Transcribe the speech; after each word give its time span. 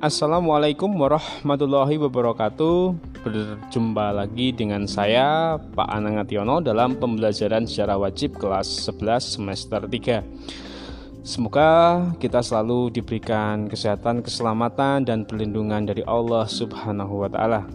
Assalamualaikum 0.00 0.96
warahmatullahi 0.96 2.00
wabarakatuh. 2.00 2.96
Berjumpa 3.20 4.16
lagi 4.16 4.48
dengan 4.48 4.88
saya 4.88 5.60
Pak 5.60 5.88
Anang 5.92 6.24
Ationo 6.24 6.64
dalam 6.64 6.96
pembelajaran 6.96 7.68
secara 7.68 8.00
wajib 8.00 8.40
kelas 8.40 8.88
11 8.88 9.20
semester 9.20 9.84
3 9.84 10.24
Semoga 11.20 12.00
kita 12.16 12.40
selalu 12.40 12.96
diberikan 12.96 13.68
kesehatan, 13.68 14.24
keselamatan, 14.24 15.04
dan 15.04 15.28
perlindungan 15.28 15.84
dari 15.84 16.00
Allah 16.08 16.48
Subhanahu 16.48 17.20
wa 17.20 17.28
Ta'ala. 17.28 17.68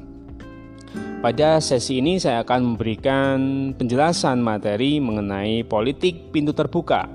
Pada 1.21 1.61
sesi 1.61 2.01
ini, 2.01 2.17
saya 2.17 2.41
akan 2.41 2.73
memberikan 2.73 3.37
penjelasan 3.77 4.41
materi 4.41 4.97
mengenai 4.97 5.61
politik 5.61 6.33
pintu 6.33 6.57
terbuka, 6.57 7.05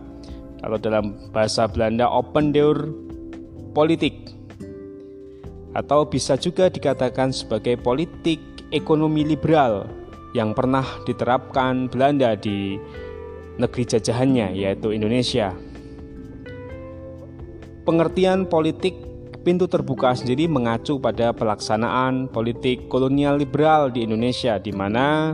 kalau 0.62 0.78
dalam 0.78 1.18
bahasa 1.34 1.66
Belanda, 1.66 2.06
open 2.06 2.54
door 2.54 2.94
politik 3.74 4.39
atau 5.74 6.06
bisa 6.06 6.34
juga 6.34 6.66
dikatakan 6.66 7.30
sebagai 7.30 7.78
politik 7.78 8.42
ekonomi 8.74 9.22
liberal 9.22 9.86
yang 10.34 10.54
pernah 10.54 10.86
diterapkan 11.06 11.90
Belanda 11.90 12.34
di 12.38 12.78
negeri 13.58 13.84
jajahannya 13.86 14.54
yaitu 14.54 14.94
Indonesia. 14.94 15.54
Pengertian 17.84 18.46
politik 18.46 18.94
pintu 19.40 19.64
terbuka 19.66 20.12
sendiri 20.12 20.44
mengacu 20.46 21.00
pada 21.00 21.32
pelaksanaan 21.32 22.28
politik 22.28 22.86
kolonial 22.92 23.40
liberal 23.40 23.88
di 23.88 24.04
Indonesia 24.04 24.60
di 24.60 24.70
mana 24.70 25.32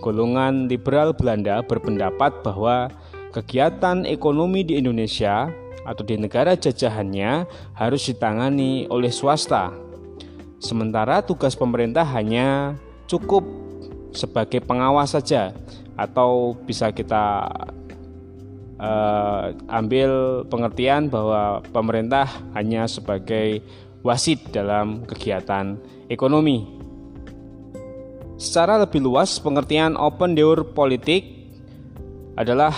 golongan 0.00 0.70
liberal 0.70 1.12
Belanda 1.12 1.60
berpendapat 1.62 2.42
bahwa 2.46 2.88
kegiatan 3.34 4.06
ekonomi 4.06 4.62
di 4.62 4.78
Indonesia 4.78 5.50
atau 5.82 6.02
di 6.06 6.14
negara 6.18 6.54
jajahannya 6.54 7.46
harus 7.74 8.02
ditangani 8.06 8.86
oleh 8.90 9.10
swasta. 9.10 9.74
Sementara 10.62 11.22
tugas 11.26 11.58
pemerintah 11.58 12.06
hanya 12.14 12.78
cukup 13.10 13.42
sebagai 14.14 14.62
pengawas 14.62 15.16
saja 15.16 15.50
atau 15.98 16.54
bisa 16.54 16.94
kita 16.94 17.50
uh, 18.78 19.52
ambil 19.68 20.42
pengertian 20.46 21.10
bahwa 21.10 21.60
pemerintah 21.74 22.30
hanya 22.54 22.86
sebagai 22.86 23.62
wasit 24.06 24.38
dalam 24.50 25.06
kegiatan 25.06 25.78
ekonomi. 26.10 26.66
Secara 28.38 28.82
lebih 28.82 29.06
luas, 29.06 29.38
pengertian 29.38 29.94
open 29.94 30.34
door 30.34 30.66
politik 30.74 31.22
adalah 32.34 32.74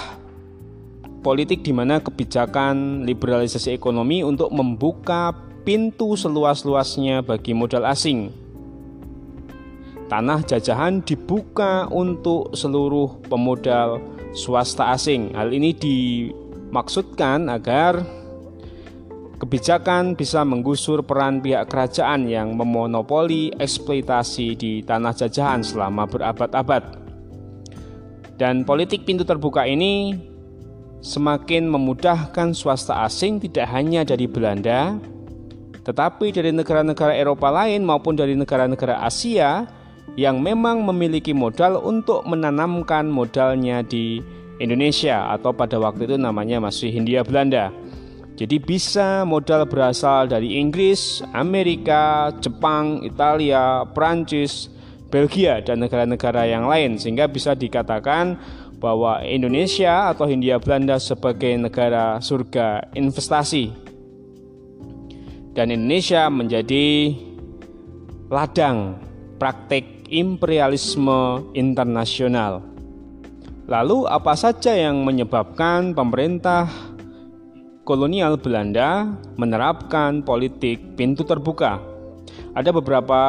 politik 1.24 1.64
di 1.64 1.72
mana 1.72 2.04
kebijakan 2.04 3.08
liberalisasi 3.08 3.72
ekonomi 3.72 4.20
untuk 4.20 4.52
membuka 4.52 5.32
pintu 5.64 6.12
seluas-luasnya 6.20 7.24
bagi 7.24 7.56
modal 7.56 7.88
asing. 7.88 8.28
Tanah 10.12 10.44
jajahan 10.44 11.00
dibuka 11.00 11.88
untuk 11.88 12.52
seluruh 12.52 13.24
pemodal 13.24 14.04
swasta 14.36 14.92
asing. 14.92 15.32
Hal 15.32 15.48
ini 15.48 15.72
dimaksudkan 15.72 17.48
agar 17.48 18.04
kebijakan 19.40 20.12
bisa 20.12 20.44
menggusur 20.44 21.00
peran 21.08 21.40
pihak 21.40 21.72
kerajaan 21.72 22.28
yang 22.28 22.52
memonopoli 22.52 23.56
eksploitasi 23.56 24.46
di 24.60 24.72
tanah 24.84 25.16
jajahan 25.16 25.64
selama 25.64 26.04
berabad-abad. 26.04 27.00
Dan 28.36 28.68
politik 28.68 29.08
pintu 29.08 29.24
terbuka 29.24 29.64
ini 29.64 30.12
semakin 31.04 31.68
memudahkan 31.68 32.56
swasta 32.56 33.04
asing 33.04 33.36
tidak 33.36 33.68
hanya 33.68 34.08
dari 34.08 34.24
Belanda, 34.24 34.96
tetapi 35.84 36.32
dari 36.32 36.48
negara-negara 36.48 37.12
Eropa 37.12 37.52
lain 37.52 37.84
maupun 37.84 38.16
dari 38.16 38.32
negara-negara 38.32 39.04
Asia 39.04 39.68
yang 40.16 40.40
memang 40.40 40.80
memiliki 40.80 41.36
modal 41.36 41.76
untuk 41.84 42.24
menanamkan 42.24 43.04
modalnya 43.04 43.84
di 43.84 44.24
Indonesia 44.56 45.28
atau 45.28 45.52
pada 45.52 45.76
waktu 45.76 46.08
itu 46.08 46.16
namanya 46.16 46.56
masih 46.64 46.88
Hindia 46.88 47.20
Belanda. 47.20 47.68
Jadi 48.34 48.58
bisa 48.58 49.22
modal 49.22 49.62
berasal 49.68 50.26
dari 50.26 50.58
Inggris, 50.58 51.22
Amerika, 51.36 52.34
Jepang, 52.42 53.04
Italia, 53.06 53.86
Prancis, 53.94 54.72
Belgia 55.06 55.62
dan 55.62 55.78
negara-negara 55.78 56.42
yang 56.42 56.66
lain 56.66 56.98
sehingga 56.98 57.30
bisa 57.30 57.54
dikatakan 57.54 58.34
bahwa 58.78 59.22
Indonesia 59.24 60.12
atau 60.12 60.28
Hindia 60.28 60.60
Belanda 60.60 61.00
sebagai 61.00 61.54
negara 61.56 62.20
surga 62.20 62.92
investasi 62.92 63.84
dan 65.54 65.70
Indonesia 65.70 66.26
menjadi 66.28 67.14
ladang 68.28 68.98
praktek 69.38 70.10
imperialisme 70.10 71.46
internasional. 71.54 72.60
Lalu 73.64 74.04
apa 74.04 74.36
saja 74.36 74.76
yang 74.76 75.06
menyebabkan 75.06 75.96
pemerintah 75.96 76.68
kolonial 77.88 78.36
Belanda 78.36 79.08
menerapkan 79.40 80.20
politik 80.20 80.98
pintu 81.00 81.24
terbuka? 81.24 81.80
Ada 82.52 82.74
beberapa 82.74 83.22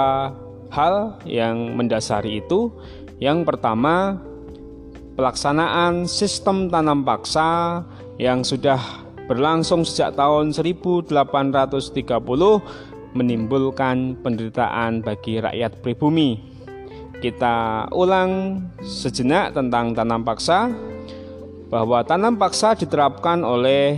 hal 0.74 1.24
yang 1.24 1.78
mendasari 1.80 2.44
itu. 2.44 2.74
Yang 3.16 3.48
pertama, 3.48 4.20
pelaksanaan 5.16 6.04
sistem 6.12 6.68
tanam 6.68 7.08
paksa 7.08 7.82
yang 8.20 8.44
sudah 8.44 8.78
berlangsung 9.32 9.88
sejak 9.88 10.14
tahun 10.20 10.52
1830 10.52 11.96
menimbulkan 13.16 14.20
penderitaan 14.20 15.00
bagi 15.02 15.40
rakyat 15.40 15.80
pribumi. 15.80 16.44
Kita 17.24 17.88
ulang 17.96 18.60
sejenak 18.84 19.56
tentang 19.56 19.96
tanam 19.96 20.22
paksa 20.28 20.68
bahwa 21.72 22.04
tanam 22.04 22.36
paksa 22.36 22.76
diterapkan 22.76 23.42
oleh 23.42 23.98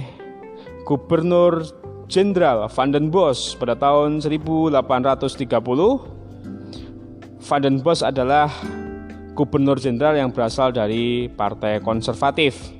Gubernur 0.86 1.66
Jenderal 2.08 2.72
Van 2.72 2.94
den 2.94 3.12
Bosch 3.12 3.58
pada 3.60 3.76
tahun 3.76 4.24
1830. 4.24 5.44
Van 7.44 7.60
den 7.60 7.84
Bosch 7.84 8.06
adalah 8.06 8.48
gubernur 9.38 9.78
jenderal 9.78 10.18
yang 10.18 10.34
berasal 10.34 10.74
dari 10.74 11.30
Partai 11.30 11.78
Konservatif 11.86 12.74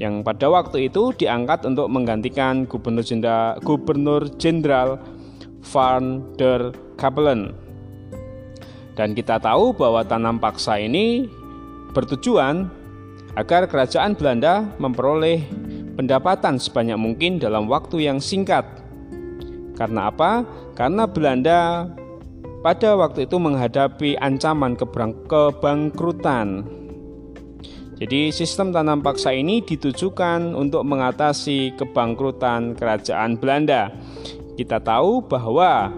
yang 0.00 0.24
pada 0.24 0.48
waktu 0.48 0.88
itu 0.88 1.12
diangkat 1.12 1.68
untuk 1.68 1.92
menggantikan 1.92 2.64
gubernur 2.64 3.04
jenderal 3.04 3.60
gubernur 3.60 4.28
jenderal 4.40 4.96
Van 5.72 6.24
der 6.40 6.72
Kapellen. 6.96 7.52
Dan 8.96 9.12
kita 9.12 9.36
tahu 9.36 9.76
bahwa 9.76 10.00
tanam 10.08 10.40
paksa 10.40 10.80
ini 10.80 11.28
bertujuan 11.92 12.72
agar 13.36 13.68
kerajaan 13.68 14.16
Belanda 14.16 14.64
memperoleh 14.80 15.44
pendapatan 16.00 16.56
sebanyak 16.56 16.96
mungkin 16.96 17.36
dalam 17.36 17.68
waktu 17.68 18.08
yang 18.08 18.16
singkat. 18.20 18.64
Karena 19.76 20.08
apa? 20.08 20.48
Karena 20.72 21.04
Belanda 21.04 21.84
pada 22.66 22.98
waktu 22.98 23.30
itu 23.30 23.38
menghadapi 23.38 24.18
ancaman 24.18 24.74
kebangkrutan. 24.74 26.66
Jadi 27.94 28.34
sistem 28.34 28.74
tanam 28.74 29.06
paksa 29.06 29.30
ini 29.30 29.62
ditujukan 29.62 30.50
untuk 30.50 30.82
mengatasi 30.82 31.78
kebangkrutan 31.78 32.74
kerajaan 32.74 33.38
Belanda. 33.38 33.94
Kita 34.58 34.82
tahu 34.82 35.22
bahwa 35.30 35.94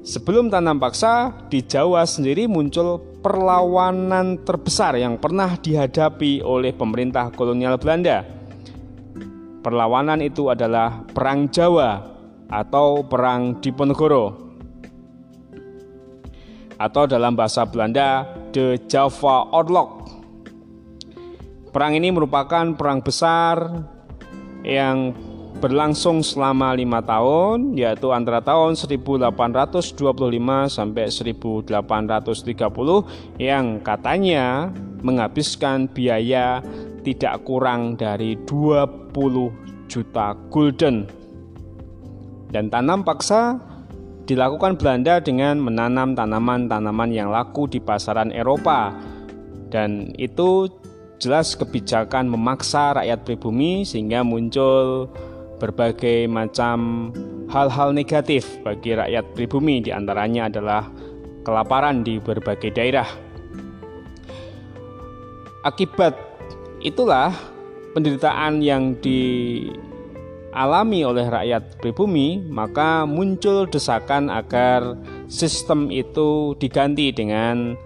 sebelum 0.00 0.48
tanam 0.48 0.80
paksa 0.80 1.44
di 1.52 1.60
Jawa 1.60 2.08
sendiri 2.08 2.48
muncul 2.48 2.96
perlawanan 3.20 4.48
terbesar 4.48 4.96
yang 4.96 5.20
pernah 5.20 5.60
dihadapi 5.60 6.40
oleh 6.40 6.72
pemerintah 6.72 7.28
kolonial 7.36 7.76
Belanda. 7.76 8.24
Perlawanan 9.60 10.24
itu 10.24 10.48
adalah 10.48 11.04
Perang 11.12 11.52
Jawa 11.52 12.16
atau 12.48 13.04
Perang 13.04 13.60
Diponegoro 13.60 14.45
atau 16.76 17.08
dalam 17.08 17.36
bahasa 17.36 17.64
Belanda 17.64 18.28
The 18.52 18.76
Java 18.88 19.48
Oorlog. 19.52 20.08
Perang 21.72 21.92
ini 21.92 22.08
merupakan 22.08 22.72
perang 22.72 23.04
besar 23.04 23.84
yang 24.64 25.12
berlangsung 25.56 26.20
selama 26.20 26.76
lima 26.76 27.00
tahun 27.00 27.80
yaitu 27.80 28.12
antara 28.12 28.44
tahun 28.44 28.76
1825 28.76 29.24
sampai 30.68 31.08
1830 31.08 31.64
yang 33.40 33.80
katanya 33.80 34.68
menghabiskan 35.00 35.88
biaya 35.88 36.60
tidak 37.00 37.40
kurang 37.48 37.96
dari 37.96 38.36
20 38.44 39.16
juta 39.88 40.36
gulden 40.52 41.08
dan 42.52 42.68
tanam 42.68 43.00
paksa 43.00 43.56
dilakukan 44.26 44.74
Belanda 44.74 45.22
dengan 45.22 45.62
menanam 45.62 46.18
tanaman-tanaman 46.18 47.14
yang 47.14 47.30
laku 47.30 47.70
di 47.70 47.78
pasaran 47.78 48.34
Eropa 48.34 48.90
dan 49.70 50.10
itu 50.18 50.66
jelas 51.22 51.54
kebijakan 51.54 52.28
memaksa 52.28 52.98
rakyat 52.98 53.22
pribumi 53.22 53.86
sehingga 53.86 54.26
muncul 54.26 55.08
berbagai 55.56 56.28
macam 56.28 57.08
hal-hal 57.48 57.94
negatif 57.94 58.44
bagi 58.60 58.92
rakyat 58.98 59.24
pribumi 59.32 59.80
di 59.80 59.94
antaranya 59.94 60.50
adalah 60.52 60.90
kelaparan 61.46 62.02
di 62.02 62.18
berbagai 62.20 62.74
daerah. 62.74 63.08
Akibat 65.64 66.14
itulah 66.82 67.32
penderitaan 67.94 68.60
yang 68.60 68.98
dialami 70.56 71.04
oleh 71.04 71.28
rakyat 71.28 71.84
pribumi, 71.84 72.40
maka 72.40 73.04
muncul 73.04 73.68
desakan 73.68 74.32
agar 74.32 74.96
sistem 75.28 75.92
itu 75.92 76.56
diganti 76.56 77.12
dengan 77.12 77.76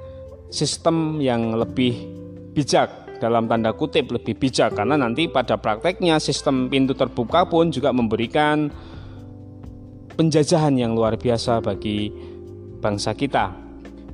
sistem 0.55 1.19
yang 1.19 1.59
lebih 1.59 1.99
bijak 2.55 3.19
dalam 3.19 3.51
tanda 3.51 3.75
kutip 3.75 4.15
lebih 4.15 4.39
bijak 4.39 4.79
karena 4.79 4.95
nanti 4.95 5.27
pada 5.27 5.59
prakteknya 5.59 6.23
sistem 6.23 6.71
pintu 6.71 6.95
terbuka 6.95 7.43
pun 7.51 7.75
juga 7.75 7.91
memberikan 7.91 8.71
penjajahan 10.15 10.79
yang 10.79 10.95
luar 10.95 11.19
biasa 11.19 11.59
bagi 11.59 12.15
bangsa 12.79 13.19
kita. 13.19 13.51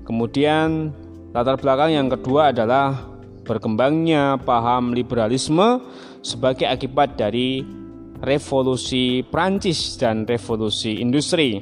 Kemudian 0.08 0.96
latar 1.36 1.60
belakang 1.60 1.92
yang 1.92 2.08
kedua 2.08 2.56
adalah 2.56 3.04
berkembangnya 3.44 4.40
paham 4.40 4.96
liberalisme 4.96 5.84
sebagai 6.24 6.64
akibat 6.64 7.20
dari 7.20 7.84
revolusi 8.24 9.20
Prancis 9.26 10.00
dan 10.00 10.24
revolusi 10.24 11.00
industri. 11.00 11.60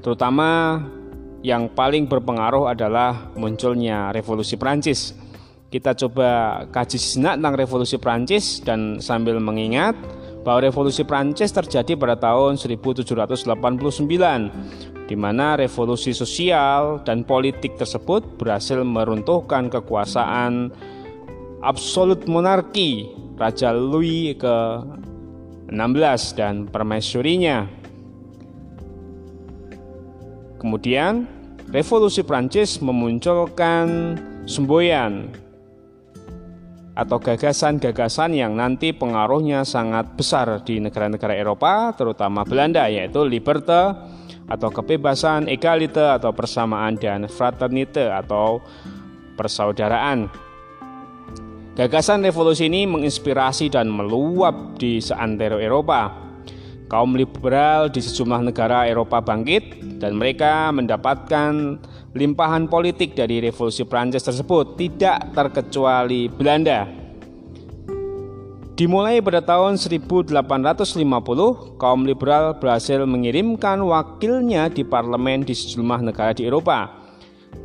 Terutama 0.00 0.80
yang 1.44 1.72
paling 1.72 2.08
berpengaruh 2.08 2.72
adalah 2.72 3.32
munculnya 3.36 4.12
revolusi 4.12 4.56
Prancis. 4.56 5.12
Kita 5.68 5.92
coba 5.96 6.62
kaji 6.70 6.96
sejenak 6.96 7.36
tentang 7.40 7.56
revolusi 7.58 7.96
Prancis 7.98 8.62
dan 8.62 9.02
sambil 9.02 9.42
mengingat 9.42 9.98
bahwa 10.44 10.60
revolusi 10.68 11.02
Prancis 11.02 11.50
terjadi 11.50 11.96
pada 11.96 12.14
tahun 12.20 12.60
1789 12.60 13.48
di 15.04 15.16
mana 15.16 15.56
revolusi 15.56 16.16
sosial 16.16 17.04
dan 17.04 17.24
politik 17.24 17.76
tersebut 17.76 18.40
berhasil 18.40 18.80
meruntuhkan 18.80 19.68
kekuasaan 19.68 20.72
absolut 21.64 22.24
monarki 22.28 23.23
Raja 23.34 23.74
Louis 23.74 24.38
ke-16 24.38 26.22
dan 26.38 26.70
permaisurinya. 26.70 27.66
Kemudian, 30.62 31.28
revolusi 31.68 32.22
Prancis 32.24 32.80
memunculkan 32.80 34.16
semboyan 34.46 35.28
atau 36.94 37.18
gagasan-gagasan 37.18 38.38
yang 38.38 38.54
nanti 38.54 38.94
pengaruhnya 38.94 39.66
sangat 39.66 40.14
besar 40.14 40.62
di 40.62 40.78
negara-negara 40.78 41.34
Eropa, 41.34 41.90
terutama 41.98 42.46
Belanda, 42.46 42.86
yaitu 42.86 43.26
liberté, 43.26 43.90
atau 44.46 44.68
kebebasan, 44.70 45.50
egalite 45.50 46.04
atau 46.04 46.30
persamaan 46.30 46.94
dan 46.94 47.26
fraternite 47.26 48.12
atau 48.14 48.62
persaudaraan. 49.34 50.30
Gagasan 51.74 52.22
revolusi 52.22 52.70
ini 52.70 52.86
menginspirasi 52.86 53.66
dan 53.66 53.90
meluap 53.90 54.78
di 54.78 55.02
seantero 55.02 55.58
Eropa. 55.58 56.06
Kaum 56.86 57.18
liberal 57.18 57.90
di 57.90 57.98
sejumlah 57.98 58.46
negara 58.46 58.86
Eropa 58.86 59.18
bangkit 59.18 59.82
dan 59.98 60.14
mereka 60.14 60.70
mendapatkan 60.70 61.82
limpahan 62.14 62.70
politik 62.70 63.18
dari 63.18 63.42
revolusi 63.42 63.82
Prancis 63.82 64.22
tersebut 64.22 64.78
tidak 64.78 65.34
terkecuali 65.34 66.30
Belanda. 66.30 66.86
Dimulai 68.78 69.18
pada 69.18 69.42
tahun 69.42 69.74
1850, 69.74 70.30
kaum 71.74 72.00
liberal 72.06 72.54
berhasil 72.54 73.02
mengirimkan 73.02 73.82
wakilnya 73.82 74.70
di 74.70 74.86
parlemen 74.86 75.42
di 75.42 75.58
sejumlah 75.58 76.06
negara 76.06 76.30
di 76.30 76.46
Eropa. 76.46 77.03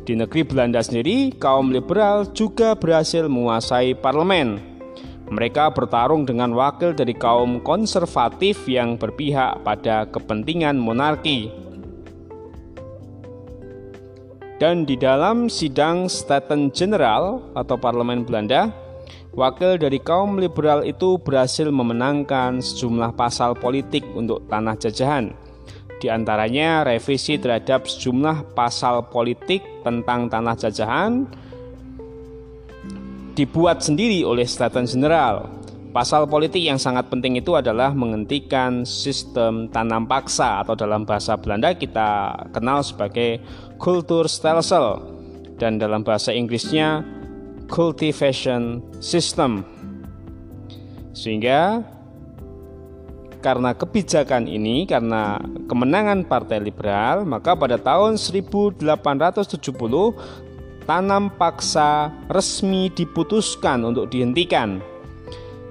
Di 0.05 0.17
negeri 0.17 0.41
Belanda 0.41 0.81
sendiri, 0.81 1.33
kaum 1.37 1.69
liberal 1.69 2.29
juga 2.33 2.73
berhasil 2.73 3.29
menguasai 3.29 3.93
parlemen. 3.93 4.57
Mereka 5.29 5.73
bertarung 5.77 6.25
dengan 6.25 6.53
wakil 6.57 6.97
dari 6.97 7.13
kaum 7.13 7.61
konservatif 7.61 8.65
yang 8.65 8.97
berpihak 8.97 9.61
pada 9.61 10.09
kepentingan 10.09 10.79
monarki. 10.81 11.53
Dan 14.57 14.83
di 14.83 14.99
dalam 14.99 15.47
sidang 15.47 16.09
Staten 16.09 16.73
General 16.73 17.39
atau 17.53 17.79
parlemen 17.79 18.25
Belanda, 18.25 18.73
Wakil 19.29 19.77
dari 19.77 20.01
kaum 20.01 20.41
liberal 20.41 20.81
itu 20.81 21.21
berhasil 21.21 21.69
memenangkan 21.69 22.65
sejumlah 22.65 23.13
pasal 23.13 23.53
politik 23.53 24.01
untuk 24.17 24.41
tanah 24.49 24.73
jajahan. 24.73 25.31
Di 25.99 26.07
antaranya 26.07 26.87
revisi 26.87 27.35
terhadap 27.35 27.83
sejumlah 27.83 28.55
pasal 28.55 29.11
politik 29.11 29.59
tentang 29.83 30.31
tanah 30.31 30.55
jajahan 30.55 31.27
dibuat 33.35 33.83
sendiri 33.83 34.23
oleh 34.23 34.47
Staten 34.47 34.87
General. 34.87 35.47
Pasal 35.91 36.29
politik 36.29 36.63
yang 36.63 36.79
sangat 36.79 37.11
penting 37.11 37.35
itu 37.41 37.57
adalah 37.57 37.91
menghentikan 37.91 38.87
sistem 38.87 39.67
tanam 39.67 40.07
paksa 40.07 40.63
atau 40.63 40.77
dalam 40.77 41.03
bahasa 41.03 41.35
Belanda 41.35 41.75
kita 41.75 42.31
kenal 42.55 42.79
sebagai 42.85 43.43
kulturstelsel 43.75 45.01
dan 45.59 45.81
dalam 45.81 46.05
bahasa 46.05 46.31
Inggrisnya 46.31 47.03
cultivation 47.67 48.79
system. 49.03 49.67
Sehingga 51.11 51.83
karena 53.39 53.71
kebijakan 53.75 54.45
ini, 54.45 54.83
karena 54.83 55.39
kemenangan 55.71 56.27
Partai 56.27 56.59
Liberal, 56.59 57.23
maka 57.23 57.55
pada 57.55 57.79
tahun 57.79 58.19
1870 58.19 58.83
tanam 60.83 61.29
paksa 61.37 62.09
resmi 62.27 62.89
diputuskan 62.91 63.85
untuk 63.85 64.09
dihentikan. 64.09 64.83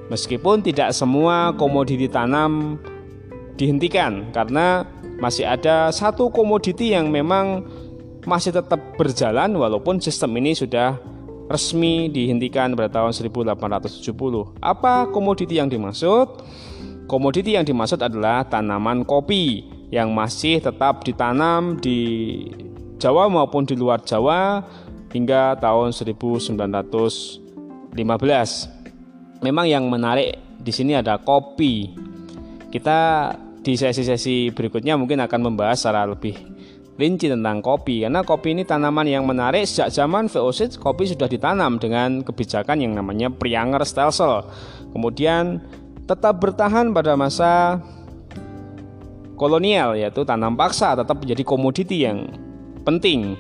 Meskipun 0.08 0.64
tidak 0.64 0.96
semua 0.96 1.52
komoditi 1.58 2.08
tanam 2.08 2.80
dihentikan 3.60 4.32
karena 4.32 4.86
masih 5.18 5.44
ada 5.44 5.90
satu 5.90 6.30
komoditi 6.30 6.94
yang 6.94 7.10
memang 7.10 7.66
masih 8.24 8.54
tetap 8.54 8.78
berjalan 8.96 9.50
walaupun 9.52 9.98
sistem 9.98 10.38
ini 10.38 10.54
sudah 10.54 10.96
resmi 11.50 12.12
dihentikan 12.12 12.72
pada 12.78 13.02
tahun 13.02 13.12
1870. 13.16 14.62
Apa 14.62 15.10
komoditi 15.10 15.58
yang 15.58 15.66
dimaksud? 15.66 16.44
Komoditi 17.08 17.56
yang 17.56 17.64
dimaksud 17.64 18.04
adalah 18.04 18.44
tanaman 18.44 19.00
kopi 19.08 19.64
yang 19.88 20.12
masih 20.12 20.60
tetap 20.60 21.08
ditanam 21.08 21.80
di 21.80 22.36
Jawa 23.00 23.32
maupun 23.32 23.64
di 23.64 23.72
luar 23.72 24.04
Jawa 24.04 24.60
hingga 25.16 25.56
tahun 25.56 25.96
1915. 25.96 27.96
Memang 29.40 29.64
yang 29.64 29.88
menarik 29.88 30.36
di 30.60 30.68
sini 30.68 31.00
ada 31.00 31.16
kopi. 31.16 31.96
Kita 32.68 33.32
di 33.64 33.72
sesi-sesi 33.72 34.52
berikutnya 34.52 35.00
mungkin 35.00 35.24
akan 35.24 35.40
membahas 35.48 35.80
secara 35.80 36.04
lebih 36.04 36.36
rinci 36.98 37.30
tentang 37.30 37.62
kopi 37.62 38.02
karena 38.02 38.26
kopi 38.26 38.58
ini 38.58 38.66
tanaman 38.66 39.06
yang 39.06 39.22
menarik 39.22 39.64
sejak 39.64 39.94
zaman 39.94 40.26
VOC 40.26 40.82
kopi 40.82 41.06
sudah 41.06 41.30
ditanam 41.30 41.78
dengan 41.78 42.26
kebijakan 42.26 42.82
yang 42.82 42.98
namanya 42.98 43.30
Prianger 43.30 43.86
Stelsel 43.86 44.42
kemudian 44.90 45.62
tetap 46.08 46.40
bertahan 46.40 46.88
pada 46.96 47.12
masa 47.20 47.84
kolonial 49.36 49.92
yaitu 49.92 50.24
tanam 50.24 50.56
paksa 50.56 50.96
tetap 50.96 51.20
menjadi 51.20 51.44
komoditi 51.44 52.08
yang 52.08 52.32
penting 52.82 53.36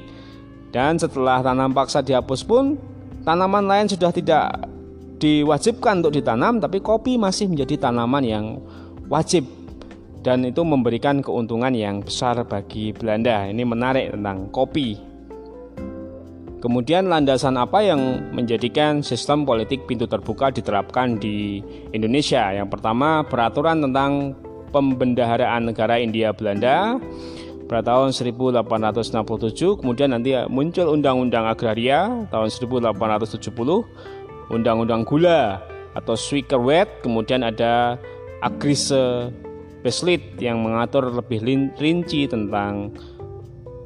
dan 0.68 1.00
setelah 1.00 1.40
tanam 1.40 1.72
paksa 1.72 2.04
dihapus 2.04 2.44
pun 2.44 2.76
tanaman 3.24 3.64
lain 3.64 3.88
sudah 3.88 4.12
tidak 4.12 4.68
diwajibkan 5.18 6.04
untuk 6.04 6.14
ditanam 6.14 6.60
tapi 6.60 6.84
kopi 6.84 7.16
masih 7.16 7.48
menjadi 7.48 7.88
tanaman 7.88 8.22
yang 8.22 8.44
wajib 9.08 9.48
dan 10.20 10.44
itu 10.44 10.60
memberikan 10.60 11.24
keuntungan 11.24 11.72
yang 11.72 12.02
besar 12.02 12.42
bagi 12.44 12.92
Belanda. 12.92 13.48
Ini 13.48 13.62
menarik 13.62 14.12
tentang 14.12 14.50
kopi. 14.50 15.07
Kemudian 16.58 17.06
landasan 17.06 17.54
apa 17.54 17.86
yang 17.86 18.34
menjadikan 18.34 18.98
sistem 18.98 19.46
politik 19.46 19.86
pintu 19.86 20.10
terbuka 20.10 20.50
diterapkan 20.50 21.22
di 21.22 21.62
Indonesia? 21.94 22.50
Yang 22.50 22.74
pertama, 22.74 23.22
peraturan 23.22 23.78
tentang 23.78 24.34
pembendaharaan 24.74 25.70
negara 25.70 26.02
India 26.02 26.34
Belanda 26.34 26.98
pada 27.70 27.94
tahun 27.94 28.10
1867, 28.10 29.78
kemudian 29.78 30.10
nanti 30.10 30.34
muncul 30.50 30.98
Undang-Undang 30.98 31.46
Agraria 31.46 32.26
tahun 32.32 32.48
1870, 32.50 34.50
Undang-Undang 34.50 35.06
Gula 35.06 35.62
atau 35.94 36.16
Swikerwet, 36.16 37.04
kemudian 37.04 37.46
ada 37.46 38.00
Agrise 38.40 39.30
Beslit 39.78 40.34
yang 40.42 40.58
mengatur 40.58 41.06
lebih 41.06 41.38
rinci 41.78 42.26
tentang 42.26 42.90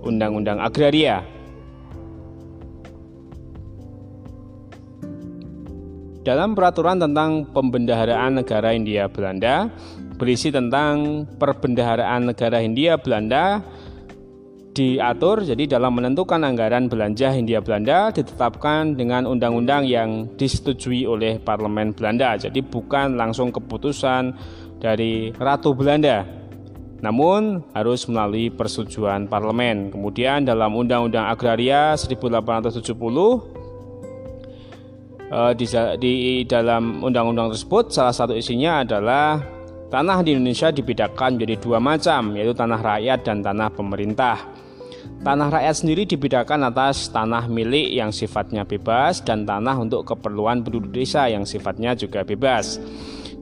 undang-undang 0.01 0.57
agraria. 0.57 1.21
Dalam 6.23 6.55
peraturan 6.55 7.03
tentang 7.03 7.51
pembendaharaan 7.51 8.39
negara 8.39 8.71
India 8.71 9.11
Belanda, 9.11 9.67
berisi 10.23 10.55
tentang 10.55 11.27
perbendaharaan 11.27 12.31
negara 12.31 12.63
Hindia 12.63 12.95
Belanda 12.95 13.59
diatur 14.71 15.43
jadi 15.43 15.77
dalam 15.77 15.99
menentukan 15.99 16.47
anggaran 16.47 16.87
belanja 16.87 17.35
Hindia 17.35 17.59
Belanda 17.59 18.15
ditetapkan 18.15 18.95
dengan 18.95 19.27
undang-undang 19.27 19.83
yang 19.83 20.31
disetujui 20.39 21.11
oleh 21.11 21.43
parlemen 21.43 21.91
Belanda. 21.91 22.39
Jadi 22.39 22.63
bukan 22.63 23.19
langsung 23.19 23.51
keputusan 23.51 24.31
dari 24.79 25.35
Ratu 25.35 25.75
Belanda. 25.75 26.23
Namun 27.03 27.67
harus 27.75 28.07
melalui 28.07 28.47
persetujuan 28.47 29.27
parlemen. 29.27 29.91
Kemudian 29.91 30.47
dalam 30.47 30.71
Undang-Undang 30.71 31.35
Agraria 31.35 31.99
1870 31.99 32.79
eh, 32.79 33.62
di, 35.57 35.65
di 35.97 36.15
dalam 36.45 37.01
undang-undang 37.01 37.57
tersebut 37.57 37.89
salah 37.89 38.13
satu 38.13 38.37
isinya 38.37 38.85
adalah 38.85 39.41
tanah 39.89 40.21
di 40.21 40.37
Indonesia 40.37 40.69
dibedakan 40.69 41.41
menjadi 41.41 41.57
dua 41.57 41.79
macam 41.81 42.37
yaitu 42.37 42.53
tanah 42.53 42.81
rakyat 42.81 43.25
dan 43.25 43.41
tanah 43.41 43.73
pemerintah. 43.73 44.37
Tanah 45.23 45.49
rakyat 45.55 45.75
sendiri 45.79 46.03
dibedakan 46.03 46.67
atas 46.67 47.07
tanah 47.11 47.47
milik 47.47 47.95
yang 47.95 48.11
sifatnya 48.11 48.67
bebas 48.67 49.23
dan 49.23 49.47
tanah 49.47 49.79
untuk 49.79 50.03
keperluan 50.03 50.67
penduduk 50.67 50.91
desa 50.91 51.31
yang 51.31 51.47
sifatnya 51.47 51.95
juga 51.95 52.27
bebas. 52.27 52.83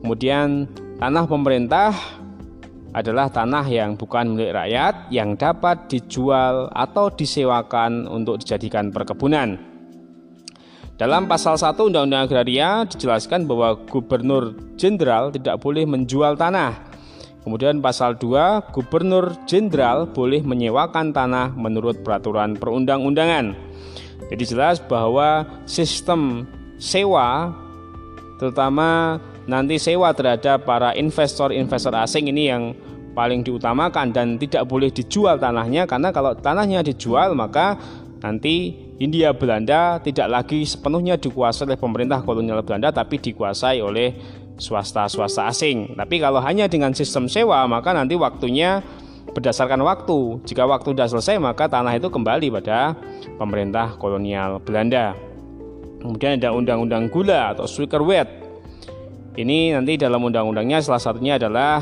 Kemudian 0.01 0.69
tanah 1.01 1.25
pemerintah 1.25 1.93
adalah 2.91 3.31
tanah 3.31 3.65
yang 3.71 3.95
bukan 3.95 4.35
milik 4.35 4.53
rakyat 4.53 5.09
yang 5.15 5.39
dapat 5.39 5.89
dijual 5.89 6.69
atau 6.75 7.09
disewakan 7.09 8.11
untuk 8.11 8.43
dijadikan 8.43 8.93
perkebunan. 8.93 9.70
Dalam 11.01 11.25
pasal 11.25 11.57
1 11.57 11.81
Undang-Undang 11.81 12.29
Agraria 12.29 12.85
dijelaskan 12.85 13.49
bahwa 13.49 13.73
gubernur 13.89 14.53
jenderal 14.77 15.33
tidak 15.33 15.57
boleh 15.65 15.89
menjual 15.89 16.37
tanah 16.37 16.91
Kemudian 17.41 17.81
pasal 17.81 18.21
2, 18.21 18.69
gubernur 18.77 19.33
jenderal 19.49 20.05
boleh 20.13 20.45
menyewakan 20.45 21.09
tanah 21.09 21.57
menurut 21.57 22.05
peraturan 22.05 22.53
perundang-undangan. 22.53 23.57
Jadi 24.29 24.45
jelas 24.45 24.77
bahwa 24.77 25.49
sistem 25.65 26.45
sewa 26.77 27.57
terutama 28.37 29.17
nanti 29.49 29.81
sewa 29.81 30.13
terhadap 30.13 30.69
para 30.69 30.93
investor-investor 30.93 31.97
asing 31.97 32.29
ini 32.29 32.53
yang 32.53 32.77
paling 33.17 33.41
diutamakan 33.41 34.13
dan 34.13 34.37
tidak 34.37 34.69
boleh 34.69 34.93
dijual 34.93 35.41
tanahnya 35.41 35.89
karena 35.89 36.13
kalau 36.15 36.37
tanahnya 36.37 36.85
dijual 36.85 37.35
maka 37.35 37.75
nanti 38.21 38.77
India 39.01 39.33
Belanda 39.33 39.97
tidak 40.05 40.29
lagi 40.29 40.63
sepenuhnya 40.69 41.17
dikuasai 41.17 41.73
oleh 41.73 41.81
pemerintah 41.81 42.21
kolonial 42.21 42.61
Belanda 42.61 42.93
tapi 42.93 43.17
dikuasai 43.17 43.81
oleh 43.81 44.13
swasta-swasta 44.61 45.49
asing. 45.49 45.97
Tapi 45.97 46.21
kalau 46.21 46.39
hanya 46.45 46.69
dengan 46.69 46.93
sistem 46.93 47.27
sewa, 47.27 47.65
maka 47.65 47.97
nanti 47.97 48.15
waktunya 48.15 48.85
berdasarkan 49.33 49.81
waktu. 49.81 50.45
Jika 50.45 50.69
waktu 50.69 50.93
sudah 50.93 51.09
selesai, 51.09 51.37
maka 51.41 51.67
tanah 51.67 51.97
itu 51.97 52.13
kembali 52.13 52.53
pada 52.61 52.95
pemerintah 53.41 53.97
kolonial 53.97 54.61
Belanda. 54.61 55.17
Kemudian 56.01 56.37
ada 56.37 56.53
undang-undang 56.53 57.09
gula 57.09 57.57
atau 57.57 57.65
Suikerwet. 57.65 58.29
Ini 59.37 59.77
nanti 59.77 59.97
dalam 59.97 60.21
undang-undangnya 60.21 60.85
salah 60.85 61.01
satunya 61.01 61.41
adalah 61.41 61.81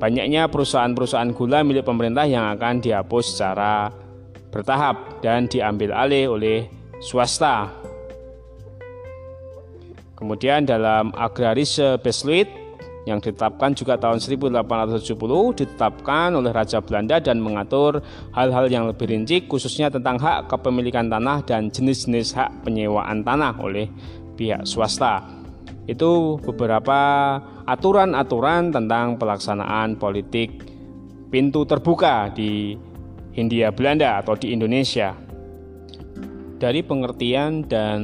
banyaknya 0.00 0.48
perusahaan-perusahaan 0.48 1.32
gula 1.36 1.64
milik 1.64 1.84
pemerintah 1.84 2.24
yang 2.24 2.52
akan 2.56 2.80
dihapus 2.80 3.36
secara 3.36 3.92
bertahap 4.50 5.22
dan 5.22 5.46
diambil 5.46 5.94
alih 5.94 6.30
oleh 6.30 6.58
swasta. 7.00 7.70
Kemudian 10.18 10.68
dalam 10.68 11.16
Agrarische 11.16 11.96
Besluit 12.04 12.44
yang 13.08 13.24
ditetapkan 13.24 13.72
juga 13.72 13.96
tahun 13.96 14.20
1870 14.20 15.16
ditetapkan 15.56 16.36
oleh 16.36 16.52
Raja 16.52 16.84
Belanda 16.84 17.16
dan 17.16 17.40
mengatur 17.40 18.04
hal-hal 18.36 18.68
yang 18.68 18.84
lebih 18.84 19.08
rinci 19.08 19.48
khususnya 19.48 19.88
tentang 19.88 20.20
hak 20.20 20.52
kepemilikan 20.52 21.08
tanah 21.08 21.40
dan 21.48 21.72
jenis-jenis 21.72 22.36
hak 22.36 22.68
penyewaan 22.68 23.24
tanah 23.24 23.56
oleh 23.64 23.88
pihak 24.36 24.68
swasta. 24.68 25.24
Itu 25.88 26.36
beberapa 26.44 27.00
aturan-aturan 27.64 28.70
tentang 28.76 29.16
pelaksanaan 29.16 29.96
politik 29.96 30.60
pintu 31.32 31.64
terbuka 31.64 32.28
di 32.36 32.76
Hindia 33.34 33.70
Belanda 33.70 34.18
atau 34.18 34.34
di 34.34 34.52
Indonesia 34.54 35.14
dari 36.60 36.84
pengertian 36.84 37.64
dan 37.64 38.00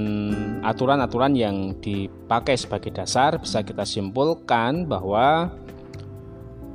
aturan-aturan 0.64 1.36
yang 1.36 1.76
dipakai 1.78 2.56
sebagai 2.56 2.88
dasar 2.88 3.36
bisa 3.36 3.60
kita 3.60 3.84
simpulkan 3.84 4.88
bahwa 4.88 5.52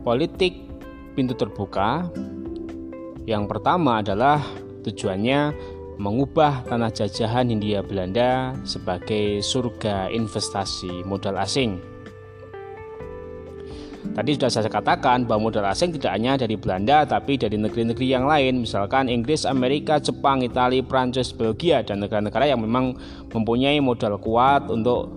politik 0.06 0.62
pintu 1.18 1.34
terbuka 1.34 2.06
yang 3.26 3.50
pertama 3.50 4.06
adalah 4.06 4.42
tujuannya 4.86 5.54
mengubah 6.02 6.66
tanah 6.66 6.90
jajahan 6.90 7.54
Hindia 7.54 7.86
Belanda 7.86 8.58
sebagai 8.66 9.46
surga 9.46 10.10
investasi 10.10 11.06
modal 11.06 11.38
asing. 11.38 11.91
Tadi 14.02 14.34
sudah 14.34 14.50
saya 14.50 14.66
katakan 14.66 15.30
bahwa 15.30 15.48
modal 15.48 15.70
asing 15.70 15.94
tidak 15.94 16.18
hanya 16.18 16.34
dari 16.34 16.58
Belanda 16.58 17.06
tapi 17.06 17.38
dari 17.38 17.56
negeri-negeri 17.56 18.08
yang 18.10 18.26
lain 18.26 18.66
misalkan 18.66 19.06
Inggris, 19.08 19.46
Amerika, 19.46 20.02
Jepang, 20.02 20.42
Italia, 20.42 20.82
Prancis, 20.82 21.30
Belgia 21.30 21.86
dan 21.86 22.02
negara-negara 22.02 22.50
yang 22.50 22.60
memang 22.66 22.98
mempunyai 23.30 23.78
modal 23.80 24.18
kuat 24.18 24.68
untuk 24.74 25.16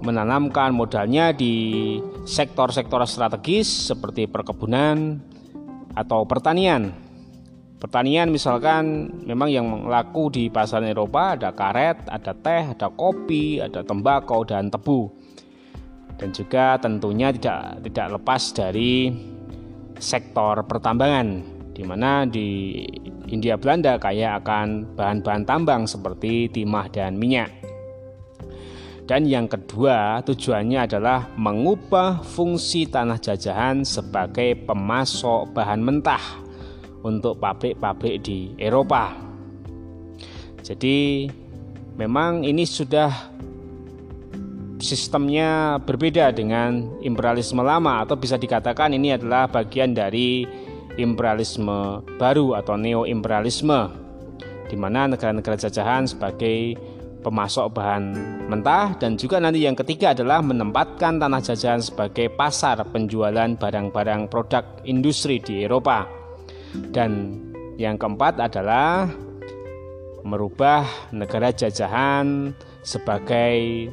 menanamkan 0.00 0.72
modalnya 0.72 1.36
di 1.36 1.96
sektor-sektor 2.24 3.04
strategis 3.04 3.68
seperti 3.92 4.24
perkebunan 4.26 5.20
atau 5.92 6.24
pertanian. 6.24 6.92
Pertanian 7.76 8.32
misalkan 8.32 9.12
memang 9.28 9.52
yang 9.52 9.66
laku 9.84 10.32
di 10.32 10.48
pasar 10.48 10.80
Eropa 10.88 11.36
ada 11.36 11.52
karet, 11.52 12.08
ada 12.08 12.32
teh, 12.32 12.72
ada 12.72 12.88
kopi, 12.88 13.60
ada 13.60 13.84
tembakau 13.84 14.48
dan 14.48 14.72
tebu 14.72 15.25
dan 16.16 16.32
juga 16.32 16.80
tentunya 16.80 17.32
tidak 17.32 17.84
tidak 17.84 18.06
lepas 18.20 18.42
dari 18.56 19.12
sektor 19.96 20.64
pertambangan 20.64 21.56
di 21.76 21.82
mana 21.84 22.24
di 22.24 22.80
India 23.28 23.60
Belanda 23.60 24.00
kaya 24.00 24.40
akan 24.40 24.96
bahan-bahan 24.96 25.44
tambang 25.44 25.84
seperti 25.84 26.48
timah 26.48 26.88
dan 26.88 27.20
minyak. 27.20 27.52
Dan 29.06 29.22
yang 29.22 29.46
kedua, 29.46 30.18
tujuannya 30.26 30.82
adalah 30.82 31.30
mengubah 31.38 32.26
fungsi 32.26 32.90
tanah 32.90 33.22
jajahan 33.22 33.86
sebagai 33.86 34.66
pemasok 34.66 35.54
bahan 35.54 35.78
mentah 35.78 36.42
untuk 37.06 37.38
pabrik-pabrik 37.38 38.26
di 38.26 38.50
Eropa. 38.58 39.14
Jadi 40.58 41.30
memang 41.94 42.42
ini 42.42 42.66
sudah 42.66 43.30
sistemnya 44.78 45.80
berbeda 45.80 46.32
dengan 46.32 47.00
imperialisme 47.00 47.64
lama 47.64 48.04
atau 48.04 48.16
bisa 48.16 48.36
dikatakan 48.36 48.92
ini 48.92 49.16
adalah 49.16 49.48
bagian 49.48 49.96
dari 49.96 50.44
imperialisme 51.00 52.04
baru 52.16 52.56
atau 52.60 52.76
neo-imperialisme 52.76 53.80
di 54.66 54.76
mana 54.76 55.06
negara-negara 55.06 55.56
jajahan 55.56 56.08
sebagai 56.08 56.76
pemasok 57.26 57.74
bahan 57.74 58.04
mentah 58.46 58.94
dan 59.02 59.18
juga 59.18 59.42
nanti 59.42 59.66
yang 59.66 59.74
ketiga 59.74 60.14
adalah 60.14 60.38
menempatkan 60.38 61.18
tanah 61.18 61.42
jajahan 61.42 61.82
sebagai 61.82 62.30
pasar 62.30 62.78
penjualan 62.86 63.58
barang-barang 63.58 64.30
produk 64.30 64.62
industri 64.86 65.42
di 65.42 65.66
Eropa. 65.66 66.06
Dan 66.94 67.40
yang 67.80 67.98
keempat 67.98 68.38
adalah 68.38 69.10
merubah 70.22 70.86
negara 71.10 71.50
jajahan 71.50 72.54
sebagai 72.86 73.90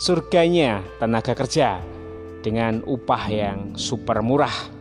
surganya 0.00 0.80
tenaga 0.96 1.36
kerja 1.36 1.76
dengan 2.40 2.80
upah 2.88 3.24
yang 3.28 3.58
super 3.76 4.24
murah. 4.24 4.72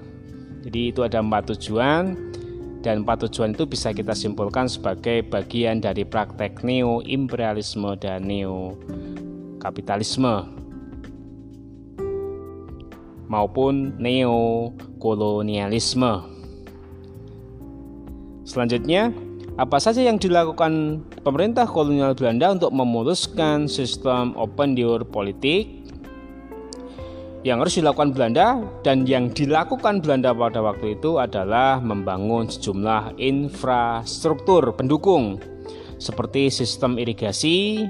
Jadi 0.64 0.96
itu 0.96 1.04
ada 1.04 1.20
empat 1.20 1.52
tujuan 1.52 2.16
dan 2.80 3.04
empat 3.04 3.28
tujuan 3.28 3.52
itu 3.52 3.68
bisa 3.68 3.92
kita 3.92 4.16
simpulkan 4.16 4.72
sebagai 4.72 5.28
bagian 5.28 5.84
dari 5.84 6.08
praktek 6.08 6.64
neo 6.64 7.04
imperialisme 7.04 8.00
dan 8.00 8.24
neo 8.24 8.80
kapitalisme 9.60 10.48
maupun 13.28 14.00
neo 14.00 14.72
kolonialisme. 15.04 16.24
Selanjutnya, 18.48 19.12
apa 19.60 19.76
saja 19.76 20.00
yang 20.00 20.16
dilakukan 20.16 21.04
pemerintah 21.20 21.68
kolonial 21.68 22.16
Belanda 22.16 22.56
untuk 22.56 22.72
memuluskan 22.72 23.68
sistem 23.68 24.32
open 24.40 24.80
door 24.80 25.04
politik? 25.04 25.84
Yang 27.44 27.58
harus 27.60 27.76
dilakukan 27.84 28.10
Belanda 28.16 28.48
dan 28.88 29.04
yang 29.04 29.36
dilakukan 29.36 30.00
Belanda 30.00 30.32
pada 30.32 30.64
waktu 30.64 30.96
itu 30.96 31.20
adalah 31.20 31.84
membangun 31.84 32.48
sejumlah 32.48 33.20
infrastruktur 33.20 34.76
pendukung 34.76 35.44
seperti 36.00 36.48
sistem 36.48 36.96
irigasi 36.96 37.84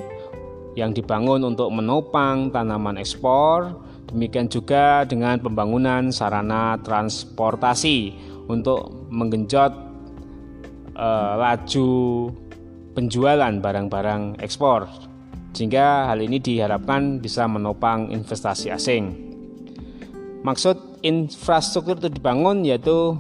yang 0.74 0.94
dibangun 0.94 1.46
untuk 1.46 1.70
menopang 1.70 2.50
tanaman 2.50 2.98
ekspor 2.98 3.78
Demikian 4.10 4.50
juga 4.50 5.06
dengan 5.06 5.38
pembangunan 5.38 6.10
sarana 6.10 6.82
transportasi 6.82 8.18
untuk 8.50 8.90
menggenjot 9.14 9.89
eh, 11.00 11.34
laju 11.40 11.90
penjualan 12.92 13.54
barang-barang 13.64 14.44
ekspor. 14.44 14.92
Sehingga 15.56 16.12
hal 16.12 16.20
ini 16.20 16.38
diharapkan 16.44 17.24
bisa 17.24 17.48
menopang 17.48 18.12
investasi 18.12 18.70
asing. 18.70 19.32
Maksud 20.44 21.02
infrastruktur 21.02 22.00
itu 22.00 22.10
dibangun 22.12 22.68
yaitu 22.68 23.16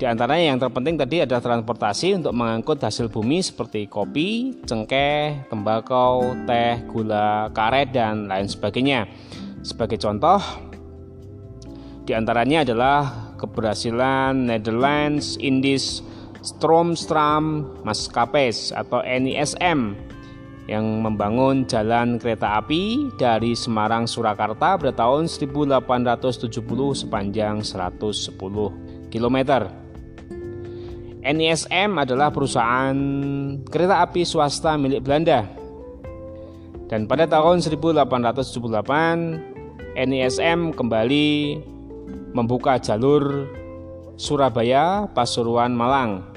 di 0.00 0.08
antaranya 0.08 0.56
yang 0.56 0.58
terpenting 0.58 0.96
tadi 0.96 1.20
adalah 1.20 1.44
transportasi 1.44 2.16
untuk 2.16 2.32
mengangkut 2.32 2.80
hasil 2.80 3.12
bumi 3.12 3.44
seperti 3.44 3.84
kopi, 3.84 4.56
cengkeh, 4.64 5.44
tembakau, 5.52 6.40
teh, 6.48 6.80
gula, 6.88 7.52
karet, 7.52 7.92
dan 7.92 8.24
lain 8.24 8.48
sebagainya. 8.48 9.04
Sebagai 9.60 10.00
contoh, 10.00 10.40
di 12.08 12.16
antaranya 12.16 12.64
adalah 12.64 13.28
keberhasilan 13.36 14.48
Netherlands 14.48 15.36
Indies 15.36 16.00
Stroomstram 16.40 17.68
Maskapes 17.84 18.72
atau 18.72 19.04
NISM 19.04 20.08
yang 20.70 21.02
membangun 21.02 21.66
jalan 21.66 22.14
kereta 22.16 22.62
api 22.62 23.10
dari 23.18 23.58
Semarang 23.58 24.06
Surakarta 24.06 24.78
pada 24.78 24.94
tahun 24.94 25.26
1870 25.26 26.46
sepanjang 26.94 27.66
110 27.66 28.38
km. 29.10 29.36
NISM 31.20 32.00
adalah 32.00 32.32
perusahaan 32.32 32.96
kereta 33.66 34.06
api 34.06 34.22
swasta 34.24 34.78
milik 34.78 35.04
Belanda. 35.04 35.44
Dan 36.86 37.10
pada 37.10 37.26
tahun 37.26 37.58
1878 37.60 39.98
NISM 39.98 40.72
kembali 40.72 41.28
membuka 42.30 42.78
jalur 42.78 43.50
Surabaya, 44.14 45.10
Pasuruan, 45.10 45.74
Malang. 45.74 46.29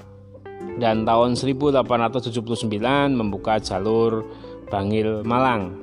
Dan 0.79 1.05
tahun 1.05 1.38
1879 1.38 2.65
membuka 3.13 3.62
jalur 3.62 4.25
Bangil, 4.74 5.22
Malang. 5.22 5.77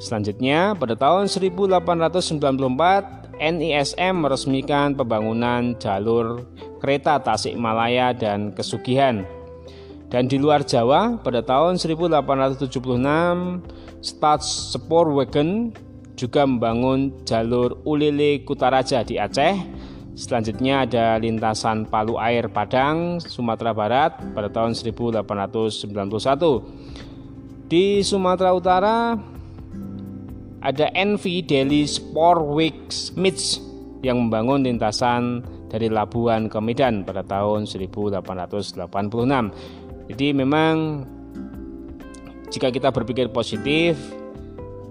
Selanjutnya, 0.00 0.72
pada 0.72 0.96
tahun 0.96 1.28
1894 1.28 3.28
NISM 3.40 4.24
meresmikan 4.24 4.96
pembangunan 4.96 5.76
jalur 5.76 6.48
kereta 6.80 7.20
Tasikmalaya 7.20 8.16
dan 8.16 8.56
Kesugihan. 8.56 9.28
Dan 10.10 10.26
di 10.26 10.40
luar 10.40 10.66
Jawa, 10.66 11.20
pada 11.22 11.44
tahun 11.44 11.78
1876, 11.78 13.62
Spoorwegen 14.02 15.72
juga 16.16 16.44
membangun 16.44 17.12
jalur 17.28 17.78
Ulele 17.86 18.44
Kutaraja 18.44 19.04
di 19.06 19.16
Aceh. 19.16 19.56
Selanjutnya 20.20 20.84
ada 20.84 21.16
lintasan 21.16 21.88
Palu 21.88 22.20
Air 22.20 22.52
Padang, 22.52 23.24
Sumatera 23.24 23.72
Barat 23.72 24.20
pada 24.36 24.52
tahun 24.52 24.76
1891. 24.76 25.24
Di 27.72 28.04
Sumatera 28.04 28.52
Utara 28.52 29.16
ada 30.60 30.86
NV 30.92 31.24
Delhi 31.48 31.88
Sportworks 31.88 33.16
Mitch 33.16 33.64
yang 34.04 34.28
membangun 34.28 34.60
lintasan 34.60 35.40
dari 35.72 35.88
Labuan 35.88 36.52
ke 36.52 36.60
Medan 36.60 37.00
pada 37.08 37.24
tahun 37.24 37.64
1886. 37.64 38.20
Jadi 40.12 40.26
memang 40.36 41.08
jika 42.52 42.68
kita 42.68 42.92
berpikir 42.92 43.32
positif, 43.32 43.96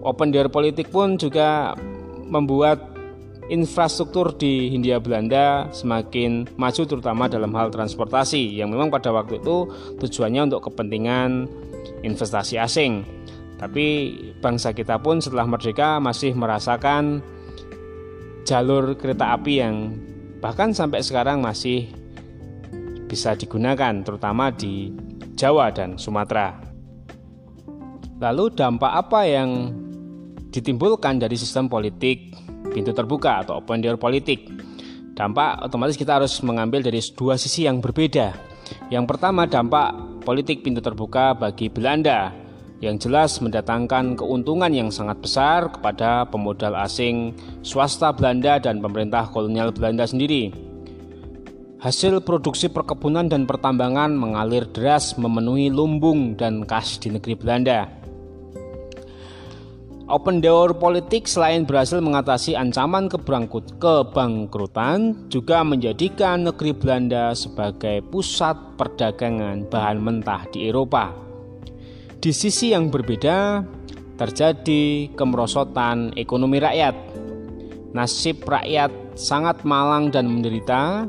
open 0.02 0.34
door 0.34 0.50
politik 0.50 0.90
pun 0.90 1.22
juga 1.22 1.78
membuat 2.26 2.89
infrastruktur 3.50 4.38
di 4.38 4.70
Hindia 4.70 5.02
Belanda 5.02 5.68
semakin 5.74 6.46
maju 6.56 6.82
terutama 6.86 7.26
dalam 7.26 7.50
hal 7.58 7.74
transportasi 7.74 8.62
yang 8.62 8.70
memang 8.70 8.94
pada 8.94 9.10
waktu 9.10 9.42
itu 9.42 9.66
tujuannya 9.98 10.54
untuk 10.54 10.70
kepentingan 10.70 11.50
investasi 12.06 12.62
asing. 12.62 13.04
Tapi 13.60 14.16
bangsa 14.40 14.72
kita 14.72 15.02
pun 15.02 15.20
setelah 15.20 15.44
merdeka 15.44 16.00
masih 16.00 16.32
merasakan 16.32 17.20
jalur 18.48 18.96
kereta 18.96 19.36
api 19.36 19.54
yang 19.60 20.00
bahkan 20.40 20.72
sampai 20.72 21.04
sekarang 21.04 21.44
masih 21.44 21.92
bisa 23.10 23.36
digunakan 23.36 24.06
terutama 24.06 24.54
di 24.54 24.94
Jawa 25.36 25.74
dan 25.74 25.98
Sumatera. 26.00 26.56
Lalu 28.22 28.52
dampak 28.54 28.94
apa 28.94 29.28
yang 29.28 29.74
ditimbulkan 30.52 31.20
dari 31.20 31.36
sistem 31.36 31.68
politik 31.68 32.36
pintu 32.72 32.96
terbuka 32.96 33.44
atau 33.44 33.60
open 33.60 33.82
door 33.82 34.00
politik? 34.00 34.48
Dampak 35.18 35.68
otomatis 35.68 36.00
kita 36.00 36.22
harus 36.22 36.40
mengambil 36.46 36.80
dari 36.80 37.04
dua 37.14 37.36
sisi 37.36 37.68
yang 37.68 37.84
berbeda. 37.84 38.32
Yang 38.88 39.06
pertama 39.10 39.44
dampak 39.44 39.92
politik 40.24 40.64
pintu 40.64 40.80
terbuka 40.80 41.36
bagi 41.36 41.68
Belanda 41.68 42.32
yang 42.80 42.96
jelas 42.96 43.44
mendatangkan 43.44 44.16
keuntungan 44.16 44.72
yang 44.72 44.88
sangat 44.88 45.20
besar 45.20 45.68
kepada 45.68 46.24
pemodal 46.32 46.80
asing, 46.80 47.36
swasta 47.60 48.16
Belanda 48.16 48.56
dan 48.64 48.80
pemerintah 48.80 49.28
kolonial 49.28 49.76
Belanda 49.76 50.08
sendiri. 50.08 50.56
Hasil 51.80 52.24
produksi 52.24 52.68
perkebunan 52.68 53.28
dan 53.32 53.48
pertambangan 53.48 54.12
mengalir 54.12 54.68
deras 54.72 55.16
memenuhi 55.16 55.72
lumbung 55.72 56.36
dan 56.36 56.68
kas 56.68 57.00
di 57.00 57.12
negeri 57.12 57.36
Belanda. 57.40 57.99
Open 60.10 60.42
door 60.42 60.74
politik 60.74 61.30
selain 61.30 61.70
berhasil 61.70 62.02
mengatasi 62.02 62.58
ancaman 62.58 63.14
kebangkrutan 63.14 65.14
juga 65.30 65.62
menjadikan 65.62 66.50
negeri 66.50 66.74
Belanda 66.74 67.38
sebagai 67.38 68.02
pusat 68.10 68.58
perdagangan 68.74 69.70
bahan 69.70 70.02
mentah 70.02 70.50
di 70.50 70.74
Eropa. 70.74 71.14
Di 72.18 72.34
sisi 72.34 72.74
yang 72.74 72.90
berbeda, 72.90 73.62
terjadi 74.18 75.14
kemerosotan 75.14 76.18
ekonomi 76.18 76.58
rakyat. 76.58 76.98
Nasib 77.94 78.42
rakyat 78.50 78.90
sangat 79.14 79.62
malang 79.62 80.10
dan 80.10 80.26
menderita. 80.26 81.06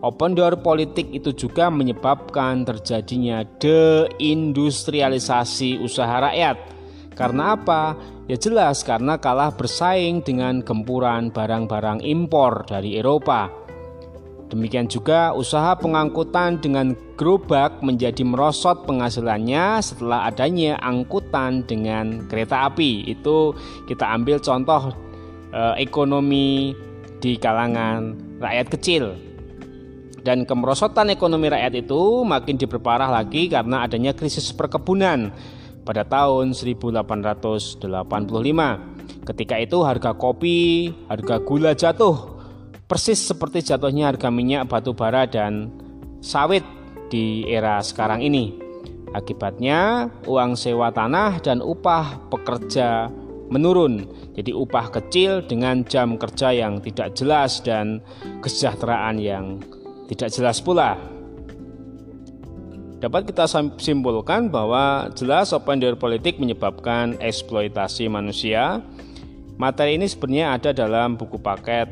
Open 0.00 0.32
door 0.32 0.64
politik 0.64 1.12
itu 1.12 1.28
juga 1.36 1.68
menyebabkan 1.68 2.64
terjadinya 2.64 3.44
deindustrialisasi 3.60 5.76
usaha 5.84 6.24
rakyat. 6.24 6.72
Karena 7.14 7.54
apa? 7.54 7.94
Ya 8.26 8.34
jelas 8.34 8.82
karena 8.82 9.18
kalah 9.18 9.54
bersaing 9.54 10.26
dengan 10.26 10.60
gempuran 10.60 11.30
barang-barang 11.30 12.02
impor 12.02 12.66
dari 12.66 12.98
Eropa. 12.98 13.50
Demikian 14.54 14.86
juga 14.86 15.34
usaha 15.34 15.74
pengangkutan 15.74 16.62
dengan 16.62 16.94
gerobak 17.18 17.80
menjadi 17.80 18.22
merosot 18.22 18.86
penghasilannya 18.86 19.82
setelah 19.82 20.30
adanya 20.30 20.78
angkutan 20.78 21.66
dengan 21.66 22.28
kereta 22.30 22.70
api. 22.70 23.08
Itu 23.08 23.56
kita 23.90 24.14
ambil 24.14 24.38
contoh 24.38 24.94
eh, 25.50 25.74
ekonomi 25.82 26.76
di 27.18 27.40
kalangan 27.40 28.14
rakyat 28.38 28.66
kecil. 28.68 29.04
Dan 30.24 30.48
kemerosotan 30.48 31.12
ekonomi 31.12 31.52
rakyat 31.52 31.84
itu 31.84 32.24
makin 32.24 32.56
diperparah 32.56 33.12
lagi 33.12 33.52
karena 33.52 33.84
adanya 33.84 34.16
krisis 34.16 34.56
perkebunan 34.56 35.28
pada 35.84 36.02
tahun 36.02 36.56
1885. 36.56 37.84
Ketika 39.24 39.56
itu 39.60 39.78
harga 39.84 40.12
kopi, 40.16 40.92
harga 41.08 41.36
gula 41.40 41.72
jatuh 41.76 42.34
persis 42.84 43.16
seperti 43.16 43.64
jatuhnya 43.64 44.12
harga 44.12 44.28
minyak 44.28 44.68
batu 44.68 44.92
bara 44.92 45.24
dan 45.24 45.72
sawit 46.20 46.64
di 47.08 47.48
era 47.48 47.80
sekarang 47.80 48.20
ini. 48.20 48.60
Akibatnya, 49.14 50.10
uang 50.26 50.58
sewa 50.58 50.90
tanah 50.90 51.38
dan 51.38 51.62
upah 51.62 52.18
pekerja 52.34 53.06
menurun. 53.46 54.10
Jadi 54.34 54.50
upah 54.50 54.90
kecil 54.90 55.46
dengan 55.46 55.86
jam 55.86 56.18
kerja 56.18 56.50
yang 56.50 56.82
tidak 56.82 57.14
jelas 57.14 57.62
dan 57.62 58.02
kesejahteraan 58.42 59.22
yang 59.22 59.62
tidak 60.10 60.34
jelas 60.34 60.58
pula. 60.58 60.98
Dapat 63.04 63.28
kita 63.28 63.44
simpulkan 63.76 64.48
bahwa 64.48 65.12
jelas 65.12 65.52
open 65.52 65.76
door 65.76 65.92
politik 65.92 66.40
menyebabkan 66.40 67.20
eksploitasi 67.20 68.08
manusia. 68.08 68.80
Materi 69.60 70.00
ini 70.00 70.08
sebenarnya 70.08 70.56
ada 70.56 70.70
dalam 70.72 71.20
buku 71.20 71.36
paket 71.36 71.84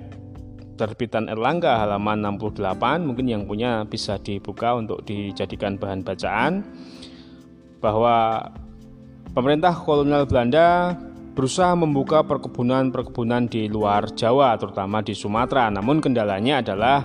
terbitan 0.80 1.28
Erlangga 1.28 1.84
halaman 1.84 2.24
68 2.40 3.04
mungkin 3.04 3.28
yang 3.28 3.44
punya 3.44 3.84
bisa 3.84 4.16
dibuka 4.24 4.72
untuk 4.72 5.04
dijadikan 5.04 5.76
bahan 5.76 6.00
bacaan. 6.00 6.64
Bahwa 7.84 8.48
pemerintah 9.36 9.76
kolonial 9.76 10.24
Belanda 10.24 10.96
berusaha 11.36 11.76
membuka 11.76 12.24
perkebunan-perkebunan 12.24 13.52
di 13.52 13.68
luar 13.68 14.08
Jawa 14.16 14.56
terutama 14.56 15.04
di 15.04 15.12
Sumatera. 15.12 15.68
Namun 15.68 16.00
kendalanya 16.00 16.64
adalah 16.64 17.04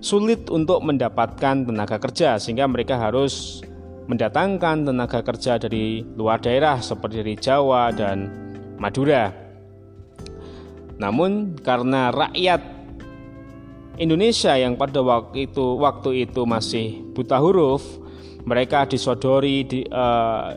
sulit 0.00 0.48
untuk 0.48 0.80
mendapatkan 0.80 1.68
tenaga 1.68 2.00
kerja 2.00 2.40
sehingga 2.40 2.64
mereka 2.64 2.96
harus 2.96 3.60
mendatangkan 4.08 4.90
tenaga 4.90 5.20
kerja 5.22 5.60
dari 5.60 6.02
luar 6.18 6.42
daerah 6.42 6.80
seperti 6.82 7.22
dari 7.22 7.34
Jawa 7.38 7.94
dan 7.94 8.26
Madura. 8.80 9.30
Namun 10.98 11.54
karena 11.60 12.10
rakyat 12.10 12.60
Indonesia 14.00 14.56
yang 14.56 14.80
pada 14.80 15.04
waktu 15.04 15.52
itu 15.52 15.76
waktu 15.76 16.26
itu 16.26 16.42
masih 16.48 17.04
buta 17.12 17.36
huruf, 17.36 17.84
mereka 18.48 18.88
disodori 18.88 19.68
di, 19.68 19.80
uh, 19.84 20.56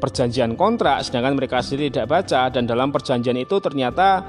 perjanjian 0.00 0.56
kontrak 0.56 1.04
sedangkan 1.04 1.36
mereka 1.36 1.60
sendiri 1.60 1.92
tidak 1.92 2.08
baca 2.08 2.48
dan 2.48 2.64
dalam 2.64 2.88
perjanjian 2.88 3.36
itu 3.36 3.60
ternyata 3.60 4.24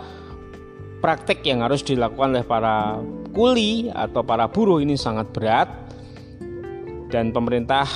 praktek 1.01 1.41
yang 1.43 1.65
harus 1.65 1.81
dilakukan 1.81 2.37
oleh 2.37 2.45
para 2.45 3.01
kuli 3.33 3.89
atau 3.89 4.21
para 4.21 4.45
buruh 4.47 4.79
ini 4.79 4.93
sangat 4.93 5.33
berat 5.33 5.69
dan 7.09 7.33
pemerintah 7.33 7.89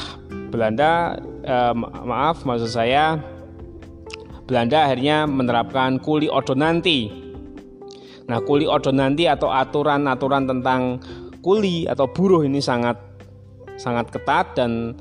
Belanda 0.50 1.22
eh, 1.46 1.74
maaf 2.04 2.44
maksud 2.44 2.74
saya 2.74 3.22
Belanda 4.46 4.86
akhirnya 4.86 5.26
menerapkan 5.26 5.98
kuli 5.98 6.30
ordonanti. 6.30 7.10
Nah, 8.30 8.42
kuli 8.46 8.70
ordonanti 8.70 9.26
atau 9.26 9.50
aturan-aturan 9.50 10.46
tentang 10.46 11.02
kuli 11.42 11.90
atau 11.90 12.06
buruh 12.10 12.46
ini 12.46 12.62
sangat 12.62 12.98
sangat 13.78 14.14
ketat 14.14 14.54
dan 14.58 14.94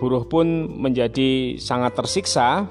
buruh 0.00 0.24
pun 0.24 0.68
menjadi 0.80 1.60
sangat 1.60 1.92
tersiksa 1.96 2.68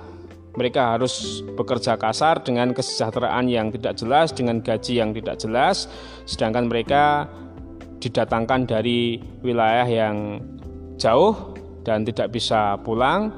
mereka 0.54 0.94
harus 0.94 1.42
bekerja 1.58 1.98
kasar 1.98 2.46
dengan 2.46 2.78
kesejahteraan 2.78 3.50
yang 3.50 3.74
tidak 3.74 3.98
jelas, 3.98 4.30
dengan 4.30 4.62
gaji 4.62 5.02
yang 5.02 5.10
tidak 5.18 5.42
jelas, 5.42 5.89
sedangkan 6.30 6.70
mereka 6.70 7.26
didatangkan 7.98 8.70
dari 8.70 9.18
wilayah 9.42 9.88
yang 9.88 10.44
jauh 11.02 11.58
dan 11.82 12.06
tidak 12.06 12.30
bisa 12.36 12.78
pulang. 12.86 13.34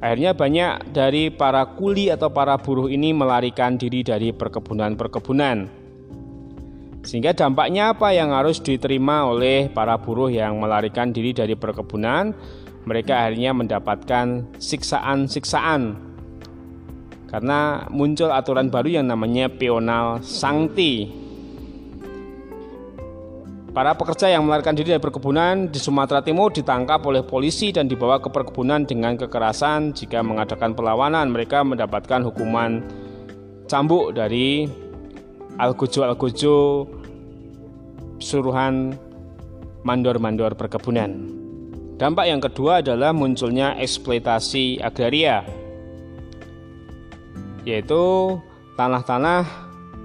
Akhirnya 0.00 0.36
banyak 0.36 0.92
dari 0.92 1.32
para 1.32 1.64
kuli 1.76 2.12
atau 2.12 2.28
para 2.28 2.60
buruh 2.60 2.92
ini 2.92 3.12
melarikan 3.16 3.76
diri 3.80 4.04
dari 4.04 4.32
perkebunan-perkebunan. 4.32 5.84
Sehingga 7.04 7.36
dampaknya 7.36 7.92
apa 7.92 8.16
yang 8.16 8.32
harus 8.32 8.60
diterima 8.64 9.28
oleh 9.28 9.68
para 9.68 10.00
buruh 10.00 10.32
yang 10.32 10.56
melarikan 10.56 11.12
diri 11.12 11.36
dari 11.36 11.52
perkebunan? 11.52 12.32
Mereka 12.84 13.12
akhirnya 13.12 13.56
mendapatkan 13.56 14.56
siksaan-siksaan 14.60 16.13
karena 17.34 17.82
muncul 17.90 18.30
aturan 18.30 18.70
baru 18.70 19.02
yang 19.02 19.10
namanya 19.10 19.50
peonal 19.50 20.22
sangti. 20.22 21.10
Para 23.74 23.90
pekerja 23.98 24.30
yang 24.30 24.46
melarikan 24.46 24.78
diri 24.78 24.94
dari 24.94 25.02
perkebunan 25.02 25.66
di 25.66 25.82
Sumatera 25.82 26.22
Timur 26.22 26.54
ditangkap 26.54 27.02
oleh 27.02 27.26
polisi 27.26 27.74
dan 27.74 27.90
dibawa 27.90 28.22
ke 28.22 28.30
perkebunan 28.30 28.86
dengan 28.86 29.18
kekerasan. 29.18 29.98
Jika 29.98 30.22
mengadakan 30.22 30.78
perlawanan, 30.78 31.34
mereka 31.34 31.66
mendapatkan 31.66 32.22
hukuman 32.22 32.86
cambuk 33.66 34.14
dari 34.14 34.70
Algojo-Algojo 35.58 36.86
suruhan 38.22 38.94
mandor-mandor 39.82 40.54
perkebunan. 40.54 41.34
Dampak 41.98 42.30
yang 42.30 42.38
kedua 42.38 42.78
adalah 42.78 43.10
munculnya 43.10 43.74
eksploitasi 43.82 44.78
agraria 44.78 45.63
yaitu 47.64 48.36
tanah-tanah 48.76 49.44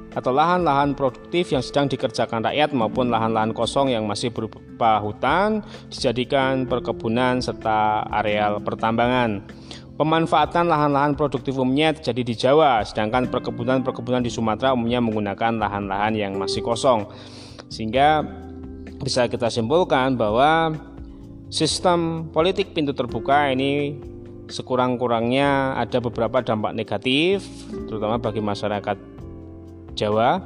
atau 0.09 0.33
lahan-lahan 0.33 0.97
produktif 0.97 1.53
yang 1.53 1.61
sedang 1.61 1.85
dikerjakan 1.85 2.41
rakyat 2.41 2.73
maupun 2.73 3.13
lahan-lahan 3.13 3.53
kosong 3.53 3.93
yang 3.93 4.09
masih 4.09 4.33
berupa 4.33 4.97
hutan 4.97 5.61
dijadikan 5.93 6.65
perkebunan 6.65 7.37
serta 7.43 8.09
areal 8.09 8.57
pertambangan. 8.63 9.45
Pemanfaatan 9.99 10.71
lahan-lahan 10.71 11.13
produktif 11.13 11.59
umumnya 11.59 11.91
terjadi 11.91 12.21
di 12.23 12.35
Jawa, 12.39 12.79
sedangkan 12.87 13.27
perkebunan-perkebunan 13.27 14.23
di 14.23 14.31
Sumatera 14.31 14.71
umumnya 14.71 15.03
menggunakan 15.03 15.59
lahan-lahan 15.59 16.15
yang 16.15 16.39
masih 16.39 16.63
kosong. 16.63 17.11
Sehingga 17.67 18.23
bisa 19.03 19.27
kita 19.27 19.51
simpulkan 19.51 20.15
bahwa 20.15 20.71
sistem 21.51 22.31
politik 22.31 22.71
pintu 22.71 22.95
terbuka 22.95 23.51
ini 23.51 23.99
sekurang-kurangnya 24.49 25.77
ada 25.77 26.01
beberapa 26.01 26.41
dampak 26.41 26.73
negatif 26.73 27.45
terutama 27.87 28.17
bagi 28.17 28.41
masyarakat 28.41 28.97
Jawa. 29.93 30.41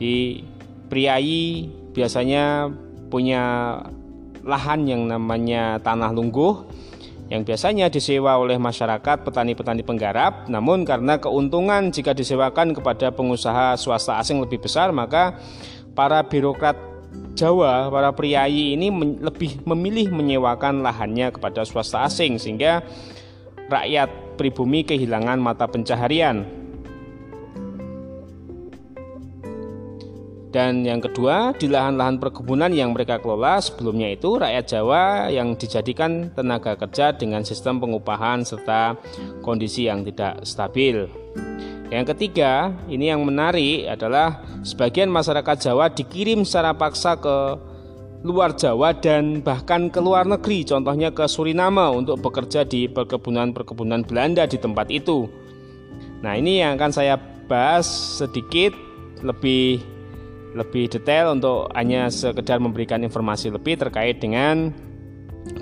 Di 0.00 0.40
Priayi 0.88 1.68
biasanya 1.92 2.72
punya 3.12 3.76
lahan 4.40 4.88
yang 4.88 5.04
namanya 5.06 5.76
tanah 5.84 6.10
lungguh 6.10 6.66
yang 7.30 7.46
biasanya 7.46 7.86
disewa 7.86 8.34
oleh 8.42 8.58
masyarakat 8.58 9.22
petani-petani 9.22 9.86
penggarap. 9.86 10.50
Namun 10.50 10.82
karena 10.82 11.22
keuntungan 11.22 11.94
jika 11.94 12.10
disewakan 12.10 12.74
kepada 12.74 13.14
pengusaha 13.14 13.78
swasta 13.78 14.18
asing 14.18 14.42
lebih 14.42 14.58
besar 14.58 14.90
maka 14.90 15.38
para 15.94 16.26
birokrat 16.26 16.89
Jawa, 17.34 17.88
para 17.88 18.12
priayi 18.12 18.76
ini 18.76 18.92
lebih 19.18 19.64
memilih 19.64 20.12
menyewakan 20.12 20.84
lahannya 20.84 21.32
kepada 21.32 21.64
swasta 21.64 22.04
asing 22.04 22.36
sehingga 22.36 22.84
rakyat 23.70 24.36
pribumi 24.36 24.84
kehilangan 24.84 25.40
mata 25.40 25.64
pencaharian. 25.70 26.60
Dan 30.50 30.82
yang 30.82 30.98
kedua, 30.98 31.54
di 31.54 31.70
lahan-lahan 31.70 32.18
perkebunan 32.18 32.74
yang 32.74 32.90
mereka 32.90 33.22
kelola 33.22 33.62
sebelumnya 33.62 34.10
itu 34.10 34.34
rakyat 34.34 34.64
Jawa 34.66 35.30
yang 35.30 35.54
dijadikan 35.54 36.34
tenaga 36.34 36.74
kerja 36.74 37.14
dengan 37.14 37.46
sistem 37.46 37.78
pengupahan 37.78 38.42
serta 38.42 38.98
kondisi 39.46 39.86
yang 39.86 40.02
tidak 40.02 40.42
stabil. 40.42 41.06
Yang 41.90 42.14
ketiga, 42.14 42.70
ini 42.86 43.10
yang 43.10 43.26
menarik 43.26 43.90
adalah 43.90 44.46
sebagian 44.62 45.10
masyarakat 45.10 45.58
Jawa 45.58 45.90
dikirim 45.90 46.46
secara 46.46 46.70
paksa 46.70 47.18
ke 47.18 47.58
luar 48.22 48.54
Jawa 48.54 48.94
dan 48.94 49.42
bahkan 49.42 49.90
ke 49.90 49.98
luar 49.98 50.22
negeri, 50.22 50.62
contohnya 50.62 51.10
ke 51.10 51.26
Suriname 51.26 51.90
untuk 51.90 52.22
bekerja 52.22 52.62
di 52.62 52.86
perkebunan-perkebunan 52.86 54.06
Belanda 54.06 54.46
di 54.46 54.54
tempat 54.54 54.86
itu. 54.86 55.26
Nah, 56.22 56.38
ini 56.38 56.62
yang 56.62 56.78
akan 56.78 56.94
saya 56.94 57.18
bahas 57.50 57.90
sedikit 58.22 58.70
lebih 59.26 59.82
lebih 60.54 60.90
detail 60.90 61.34
untuk 61.34 61.70
hanya 61.74 62.06
sekedar 62.06 62.62
memberikan 62.62 63.02
informasi 63.02 63.50
lebih 63.50 63.78
terkait 63.82 64.22
dengan 64.22 64.70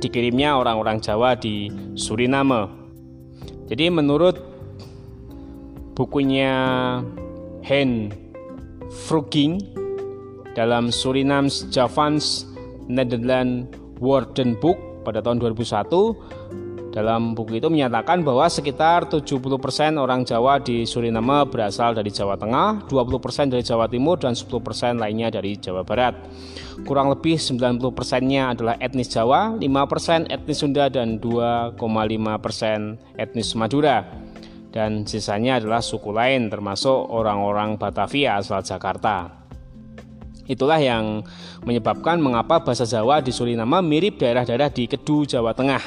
dikirimnya 0.00 0.60
orang-orang 0.60 1.00
Jawa 1.00 1.40
di 1.40 1.72
Suriname. 1.96 2.68
Jadi 3.68 3.92
menurut 3.92 4.47
bukunya 5.98 6.54
Hen 7.66 8.14
Fruging 9.04 9.58
dalam 10.54 10.94
Surinam's 10.94 11.66
Javans 11.74 12.46
Netherlands 12.86 13.74
Warden 13.98 14.54
Book 14.62 14.78
pada 15.02 15.18
tahun 15.18 15.42
2001 15.42 16.54
dalam 16.88 17.36
buku 17.36 17.60
itu 17.60 17.68
menyatakan 17.68 18.24
bahwa 18.24 18.48
sekitar 18.48 19.06
70% 19.06 19.38
orang 20.00 20.24
Jawa 20.24 20.58
di 20.58 20.88
Suriname 20.88 21.44
berasal 21.46 21.92
dari 21.92 22.08
Jawa 22.08 22.34
Tengah, 22.40 22.88
20% 22.88 23.52
dari 23.52 23.62
Jawa 23.62 23.86
Timur 23.86 24.16
dan 24.16 24.32
10% 24.32 24.98
lainnya 24.98 25.28
dari 25.28 25.54
Jawa 25.60 25.84
Barat. 25.84 26.16
Kurang 26.88 27.12
lebih 27.12 27.36
90%-nya 27.36 28.56
adalah 28.56 28.74
etnis 28.80 29.12
Jawa, 29.12 29.54
5% 29.60 30.32
etnis 30.32 30.58
Sunda 30.58 30.88
dan 30.88 31.20
2,5% 31.20 31.78
etnis 33.20 33.52
Madura 33.54 34.27
dan 34.78 35.02
sisanya 35.02 35.58
adalah 35.58 35.82
suku 35.82 36.14
lain 36.14 36.46
termasuk 36.46 37.10
orang-orang 37.10 37.74
Batavia 37.74 38.38
asal 38.38 38.62
Jakarta. 38.62 39.26
Itulah 40.46 40.78
yang 40.78 41.26
menyebabkan 41.66 42.22
mengapa 42.22 42.62
bahasa 42.62 42.86
Jawa 42.86 43.18
di 43.18 43.34
Suriname 43.34 43.82
mirip 43.82 44.22
daerah-daerah 44.22 44.70
di 44.70 44.86
Kedu, 44.86 45.26
Jawa 45.26 45.50
Tengah. 45.50 45.82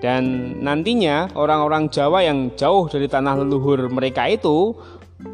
Dan 0.05 0.61
nantinya 0.61 1.33
orang-orang 1.33 1.89
Jawa 1.89 2.21
yang 2.21 2.53
jauh 2.61 2.93
dari 2.93 3.09
tanah 3.09 3.41
leluhur 3.41 3.89
mereka 3.89 4.29
itu 4.29 4.77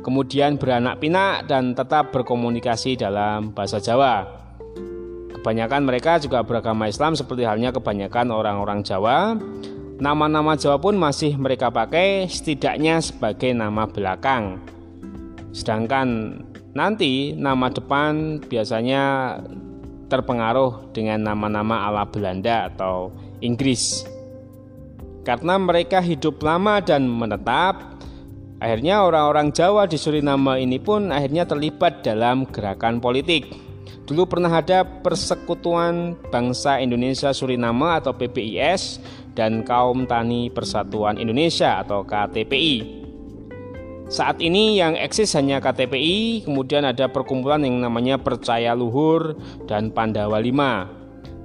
kemudian 0.06 0.62
beranak 0.62 1.02
pinak 1.02 1.50
dan 1.50 1.74
tetap 1.74 2.14
berkomunikasi 2.14 2.94
dalam 2.94 3.50
bahasa 3.50 3.83
Jawa. 3.83 4.22
Kebanyakan 5.35 5.83
mereka 5.83 6.22
juga 6.22 6.46
beragama 6.46 6.87
Islam 6.87 7.18
seperti 7.18 7.42
halnya 7.42 7.74
kebanyakan 7.74 8.30
orang-orang 8.30 8.87
Jawa. 8.87 9.35
Nama-nama 9.98 10.54
Jawa 10.54 10.78
pun 10.78 10.94
masih 10.94 11.35
mereka 11.35 11.74
pakai 11.74 12.30
setidaknya 12.30 13.02
sebagai 13.02 13.50
nama 13.50 13.90
belakang. 13.90 14.62
Sedangkan 15.50 16.38
nanti 16.78 17.35
nama 17.35 17.74
depan 17.74 18.38
biasanya 18.46 19.35
terpengaruh 20.06 20.94
dengan 20.94 21.26
nama-nama 21.26 21.90
ala 21.90 22.06
Belanda 22.06 22.70
atau 22.70 23.11
Inggris. 23.42 24.09
Karena 25.20 25.61
mereka 25.61 26.00
hidup 26.00 26.40
lama 26.40 26.80
dan 26.80 27.04
menetap, 27.04 28.00
akhirnya 28.56 29.04
orang-orang 29.04 29.52
Jawa 29.52 29.85
di 29.85 30.00
Suriname 30.00 30.64
ini 30.64 30.80
pun 30.80 31.12
akhirnya 31.12 31.44
terlibat 31.44 32.00
dalam 32.00 32.48
gerakan 32.48 33.04
politik. 33.04 33.52
Dulu 34.09 34.26
pernah 34.26 34.50
ada 34.50 34.83
Persekutuan 34.83 36.18
Bangsa 36.35 36.83
Indonesia 36.83 37.30
Suriname 37.30 38.00
atau 38.00 38.11
PBIS 38.11 38.98
dan 39.38 39.62
Kaum 39.62 40.09
Tani 40.09 40.50
Persatuan 40.50 41.14
Indonesia 41.14 41.78
atau 41.78 42.02
KTPI. 42.02 42.98
Saat 44.11 44.42
ini 44.42 44.74
yang 44.74 44.98
eksis 44.98 45.38
hanya 45.38 45.62
KTPI, 45.62 46.42
kemudian 46.42 46.83
ada 46.83 47.06
perkumpulan 47.06 47.62
yang 47.62 47.78
namanya 47.78 48.18
Percaya 48.18 48.74
Luhur 48.74 49.38
dan 49.70 49.94
Pandawa 49.94 50.42
Lima. 50.42 50.90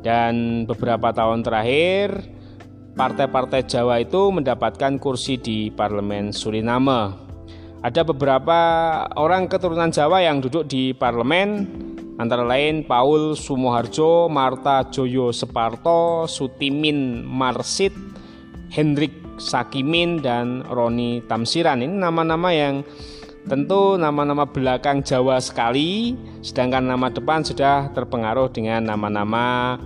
Dan 0.01 0.65
beberapa 0.65 1.13
tahun 1.13 1.45
terakhir 1.45 2.25
partai-partai 2.95 3.67
Jawa 3.67 3.99
itu 3.99 4.31
mendapatkan 4.31 4.95
kursi 4.97 5.35
di 5.35 5.67
parlemen 5.69 6.31
Suriname. 6.31 7.11
Ada 7.83 8.01
beberapa 8.01 8.59
orang 9.19 9.45
keturunan 9.45 9.91
Jawa 9.93 10.23
yang 10.23 10.41
duduk 10.41 10.65
di 10.65 10.95
parlemen 10.95 11.69
antara 12.17 12.41
lain 12.41 12.87
Paul 12.87 13.35
Sumoharjo, 13.35 14.31
Marta 14.31 14.87
Joyo 14.89 15.29
Separto, 15.35 16.25
Sutimin 16.25 17.21
Marsit, 17.21 17.93
Hendrik 18.71 19.13
Sakimin 19.37 20.23
dan 20.23 20.63
Roni 20.65 21.21
Tamsiran. 21.27 21.83
Ini 21.83 21.93
nama-nama 21.93 22.49
yang 22.55 22.81
tentu 23.45 23.99
nama-nama 23.99 24.49
belakang 24.49 25.05
Jawa 25.05 25.37
sekali, 25.37 26.17
sedangkan 26.41 26.89
nama 26.89 27.11
depan 27.13 27.45
sudah 27.45 27.93
terpengaruh 27.93 28.49
dengan 28.49 28.89
nama-nama 28.89 29.77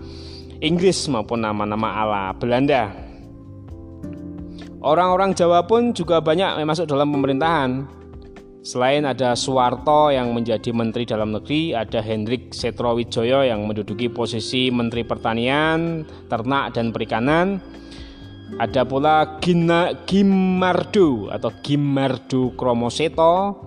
Inggris 0.59 1.07
maupun 1.07 1.39
nama-nama 1.39 2.03
ala 2.03 2.23
Belanda. 2.35 2.91
Orang-orang 4.83 5.31
Jawa 5.31 5.63
pun 5.63 5.95
juga 5.95 6.19
banyak 6.19 6.59
masuk 6.67 6.83
dalam 6.83 7.15
pemerintahan. 7.15 7.87
Selain 8.59 9.07
ada 9.07 9.39
Suwarto 9.39 10.11
yang 10.11 10.35
menjadi 10.35 10.75
Menteri 10.75 11.07
Dalam 11.07 11.31
Negeri, 11.31 11.71
ada 11.71 12.03
Hendrik 12.03 12.51
Setrowijoyo 12.51 13.47
yang 13.47 13.63
menduduki 13.63 14.11
posisi 14.11 14.67
Menteri 14.67 15.07
Pertanian, 15.07 16.03
Ternak 16.27 16.75
dan 16.75 16.91
Perikanan. 16.91 17.63
Ada 18.59 18.83
pula 18.83 19.39
Gina 19.39 19.95
Gimardu 20.03 21.31
atau 21.31 21.55
Gimardu 21.63 22.51
Kromoseto 22.59 23.63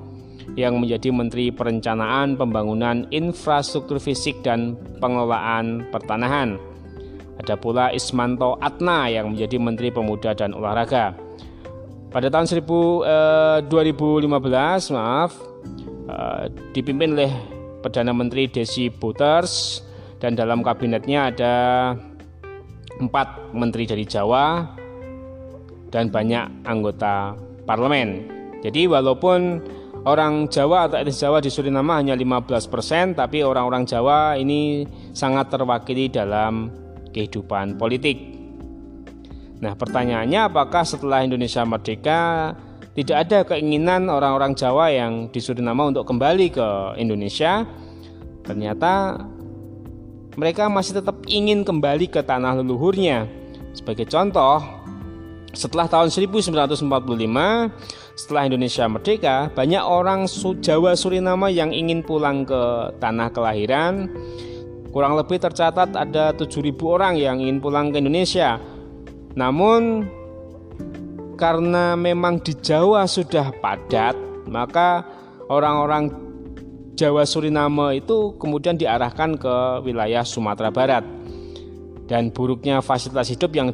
yang 0.60 0.76
menjadi 0.76 1.08
Menteri 1.08 1.48
Perencanaan 1.48 2.36
Pembangunan 2.36 3.08
Infrastruktur 3.08 3.96
Fisik 3.96 4.44
dan 4.44 4.76
Pengelolaan 5.00 5.88
Pertanahan. 5.88 6.71
Ada 7.40 7.56
pula 7.56 7.88
Ismanto 7.94 8.60
Atna 8.60 9.08
yang 9.08 9.32
menjadi 9.32 9.56
Menteri 9.56 9.88
Pemuda 9.88 10.36
dan 10.36 10.52
Olahraga. 10.52 11.16
Pada 12.12 12.28
tahun 12.28 12.44
1000, 12.44 13.00
eh, 13.08 13.64
2015, 13.64 14.92
maaf, 14.92 15.32
eh, 16.12 16.52
dipimpin 16.76 17.16
oleh 17.16 17.32
Perdana 17.80 18.12
Menteri 18.12 18.46
Desi 18.46 18.92
Butters 18.92 19.82
dan 20.22 20.38
dalam 20.38 20.62
kabinetnya 20.62 21.34
ada 21.34 21.54
empat 23.02 23.50
menteri 23.50 23.88
dari 23.90 24.06
Jawa 24.06 24.62
dan 25.90 26.12
banyak 26.12 26.68
anggota 26.68 27.34
parlemen. 27.66 28.28
Jadi 28.62 28.86
walaupun 28.86 29.58
orang 30.06 30.46
Jawa 30.46 30.86
atau 30.86 31.02
etnis 31.02 31.18
Jawa 31.18 31.42
di 31.42 31.50
Suriname 31.50 31.98
hanya 31.98 32.14
15%, 32.14 33.18
tapi 33.18 33.42
orang-orang 33.42 33.82
Jawa 33.82 34.38
ini 34.38 34.86
sangat 35.10 35.50
terwakili 35.50 36.06
dalam 36.06 36.70
kehidupan 37.12 37.76
politik. 37.76 38.18
Nah, 39.62 39.78
pertanyaannya 39.78 40.50
apakah 40.50 40.82
setelah 40.82 41.22
Indonesia 41.22 41.62
merdeka 41.62 42.50
tidak 42.98 43.16
ada 43.28 43.38
keinginan 43.46 44.10
orang-orang 44.10 44.58
Jawa 44.58 44.90
yang 44.90 45.30
di 45.30 45.38
Suriname 45.38 45.94
untuk 45.94 46.02
kembali 46.02 46.50
ke 46.50 46.68
Indonesia? 46.98 47.62
Ternyata 48.42 49.22
mereka 50.34 50.66
masih 50.66 50.98
tetap 50.98 51.22
ingin 51.30 51.62
kembali 51.62 52.10
ke 52.10 52.26
tanah 52.26 52.58
leluhurnya. 52.58 53.30
Sebagai 53.70 54.10
contoh, 54.10 54.60
setelah 55.54 55.86
tahun 55.86 56.10
1945, 56.10 56.82
setelah 58.18 58.42
Indonesia 58.44 58.84
merdeka, 58.90 59.36
banyak 59.54 59.80
orang 59.80 60.26
Jawa 60.60 60.98
Suriname 60.98 61.54
yang 61.54 61.70
ingin 61.70 62.02
pulang 62.02 62.44
ke 62.44 62.92
tanah 62.98 63.30
kelahiran 63.32 64.10
Kurang 64.92 65.16
lebih 65.16 65.40
tercatat 65.40 65.96
ada 65.96 66.36
7.000 66.36 66.76
orang 66.84 67.16
yang 67.16 67.40
ingin 67.40 67.64
pulang 67.64 67.88
ke 67.88 68.04
Indonesia. 68.04 68.60
Namun 69.32 70.04
karena 71.40 71.96
memang 71.96 72.44
di 72.44 72.52
Jawa 72.60 73.08
sudah 73.08 73.56
padat, 73.56 74.12
maka 74.52 75.00
orang-orang 75.48 76.12
Jawa 76.92 77.24
Suriname 77.24 78.04
itu 78.04 78.36
kemudian 78.36 78.76
diarahkan 78.76 79.40
ke 79.40 79.80
wilayah 79.80 80.28
Sumatera 80.28 80.68
Barat. 80.68 81.04
Dan 82.04 82.28
buruknya 82.28 82.84
fasilitas 82.84 83.32
hidup 83.32 83.56
yang 83.56 83.72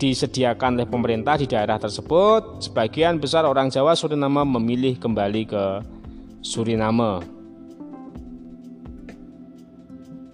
disediakan 0.00 0.80
oleh 0.80 0.88
pemerintah 0.88 1.36
di 1.36 1.44
daerah 1.44 1.76
tersebut, 1.76 2.64
sebagian 2.64 3.20
besar 3.20 3.44
orang 3.44 3.68
Jawa 3.68 3.92
Suriname 3.92 4.40
memilih 4.48 4.96
kembali 4.96 5.42
ke 5.44 5.64
Suriname. 6.40 7.35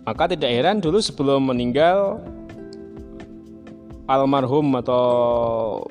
Maka 0.02 0.34
tidak 0.34 0.50
heran 0.50 0.82
dulu 0.82 0.98
sebelum 0.98 1.54
meninggal 1.54 2.18
almarhum 4.10 4.74
atau 4.82 5.06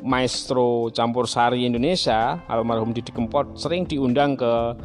maestro 0.03 0.91
campur 0.91 1.31
sari 1.31 1.63
Indonesia, 1.63 2.43
almarhum 2.51 2.91
Didi 2.91 3.15
Kempot 3.15 3.55
sering 3.55 3.87
diundang 3.87 4.35
ke 4.35 4.75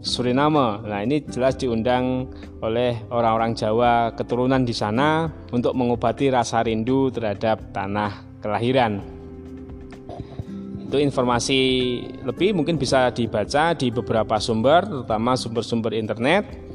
Suriname. 0.00 0.80
Nah, 0.86 1.04
ini 1.04 1.20
jelas 1.28 1.60
diundang 1.60 2.30
oleh 2.64 3.04
orang-orang 3.12 3.52
Jawa 3.52 4.16
keturunan 4.16 4.64
di 4.64 4.72
sana 4.72 5.28
untuk 5.52 5.76
mengobati 5.76 6.32
rasa 6.32 6.64
rindu 6.64 7.12
terhadap 7.12 7.74
tanah 7.74 8.40
kelahiran. 8.40 9.04
Itu 10.88 10.96
informasi 10.96 11.60
lebih 12.24 12.56
mungkin 12.56 12.80
bisa 12.80 13.12
dibaca 13.12 13.76
di 13.76 13.92
beberapa 13.92 14.40
sumber, 14.40 14.88
terutama 14.88 15.36
sumber-sumber 15.36 15.92
internet 15.92 16.69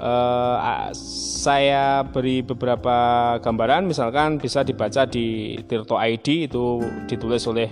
uh, 0.00 0.88
saya 0.96 2.06
beri 2.06 2.40
beberapa 2.40 3.36
gambaran 3.42 3.88
misalkan 3.88 4.38
bisa 4.38 4.62
dibaca 4.62 5.04
di 5.04 5.58
Tirto 5.66 5.98
ID 5.98 6.48
itu 6.48 6.80
ditulis 7.10 7.44
oleh 7.50 7.68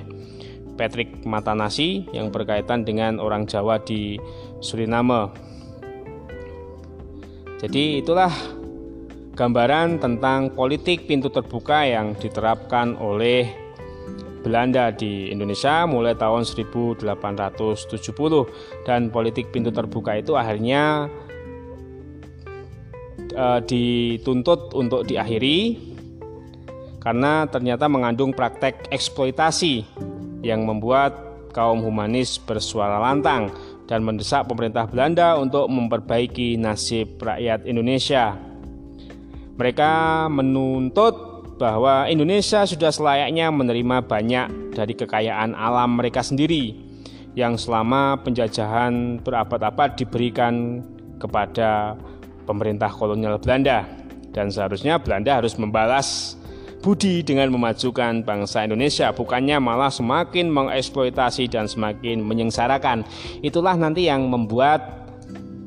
Patrick 0.80 1.28
Matanasi 1.28 2.08
yang 2.16 2.32
berkaitan 2.32 2.88
dengan 2.88 3.20
orang 3.20 3.44
Jawa 3.44 3.76
di 3.84 4.16
Suriname. 4.64 5.28
Jadi 7.60 8.00
itulah 8.00 8.32
gambaran 9.36 10.00
tentang 10.00 10.56
politik 10.56 11.04
pintu 11.04 11.28
terbuka 11.28 11.84
yang 11.84 12.16
diterapkan 12.16 12.96
oleh 12.96 13.44
Belanda 14.40 14.88
di 14.88 15.28
Indonesia 15.28 15.84
mulai 15.84 16.16
tahun 16.16 16.48
1870 16.48 17.76
dan 18.88 19.12
politik 19.12 19.52
pintu 19.52 19.68
terbuka 19.68 20.16
itu 20.16 20.32
akhirnya 20.32 21.12
e, 23.32 23.46
dituntut 23.66 24.74
untuk 24.76 25.06
diakhiri 25.06 25.78
karena 27.00 27.48
ternyata 27.48 27.88
mengandung 27.88 28.36
praktek 28.36 28.92
eksploitasi 28.92 29.84
yang 30.44 30.68
membuat 30.68 31.16
kaum 31.50 31.82
humanis 31.82 32.38
bersuara 32.38 33.00
lantang 33.00 33.50
dan 33.90 34.06
mendesak 34.06 34.46
pemerintah 34.46 34.86
Belanda 34.86 35.34
untuk 35.40 35.66
memperbaiki 35.66 36.54
nasib 36.54 37.18
rakyat 37.18 37.66
Indonesia. 37.66 38.38
Mereka 39.58 39.92
menuntut 40.30 41.30
bahwa 41.60 42.08
Indonesia 42.08 42.64
sudah 42.64 42.88
selayaknya 42.88 43.52
menerima 43.52 44.06
banyak 44.08 44.72
dari 44.72 44.96
kekayaan 44.96 45.52
alam 45.52 46.00
mereka 46.00 46.24
sendiri 46.24 46.72
yang 47.36 47.60
selama 47.60 48.16
penjajahan 48.24 49.20
berabad-abad 49.20 49.98
diberikan 50.00 50.80
kepada 51.20 52.00
pemerintah 52.50 52.90
kolonial 52.90 53.38
Belanda 53.38 53.86
dan 54.34 54.50
seharusnya 54.50 54.98
Belanda 54.98 55.38
harus 55.38 55.54
membalas 55.54 56.34
budi 56.82 57.22
dengan 57.22 57.52
memajukan 57.54 58.24
bangsa 58.26 58.66
Indonesia, 58.66 59.12
bukannya 59.14 59.62
malah 59.62 59.92
semakin 59.92 60.50
mengeksploitasi 60.50 61.46
dan 61.46 61.70
semakin 61.70 62.24
menyengsarakan. 62.24 63.06
Itulah 63.44 63.76
nanti 63.78 64.08
yang 64.08 64.26
membuat 64.26 65.06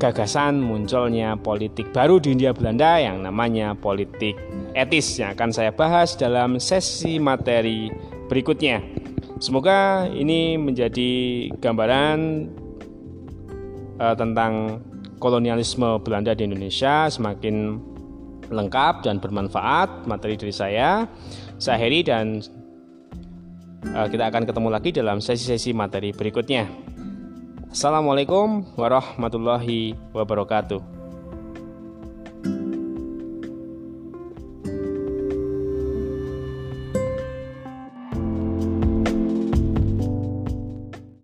gagasan 0.02 0.60
munculnya 0.60 1.40
politik 1.40 1.94
baru 1.96 2.20
di 2.20 2.36
India 2.36 2.52
Belanda 2.52 3.00
yang 3.00 3.24
namanya 3.24 3.72
politik 3.78 4.36
etis 4.76 5.22
yang 5.22 5.38
akan 5.38 5.54
saya 5.54 5.72
bahas 5.72 6.18
dalam 6.18 6.60
sesi 6.60 7.22
materi 7.22 7.94
berikutnya. 8.28 8.82
Semoga 9.38 10.10
ini 10.10 10.58
menjadi 10.58 11.12
gambaran 11.62 12.20
uh, 14.02 14.16
tentang 14.18 14.82
kolonialisme 15.24 16.04
Belanda 16.04 16.36
di 16.36 16.44
Indonesia 16.44 17.08
semakin 17.08 17.80
lengkap 18.52 19.08
dan 19.08 19.24
bermanfaat 19.24 20.04
materi 20.04 20.36
dari 20.36 20.52
saya. 20.52 21.08
Saya 21.56 21.80
Heri 21.80 22.04
dan 22.04 22.44
uh, 23.96 24.08
kita 24.12 24.28
akan 24.28 24.44
ketemu 24.44 24.68
lagi 24.68 24.92
dalam 24.92 25.24
sesi-sesi 25.24 25.72
materi 25.72 26.12
berikutnya. 26.12 26.68
Assalamualaikum 27.72 28.76
warahmatullahi 28.76 29.96
wabarakatuh. 30.12 31.03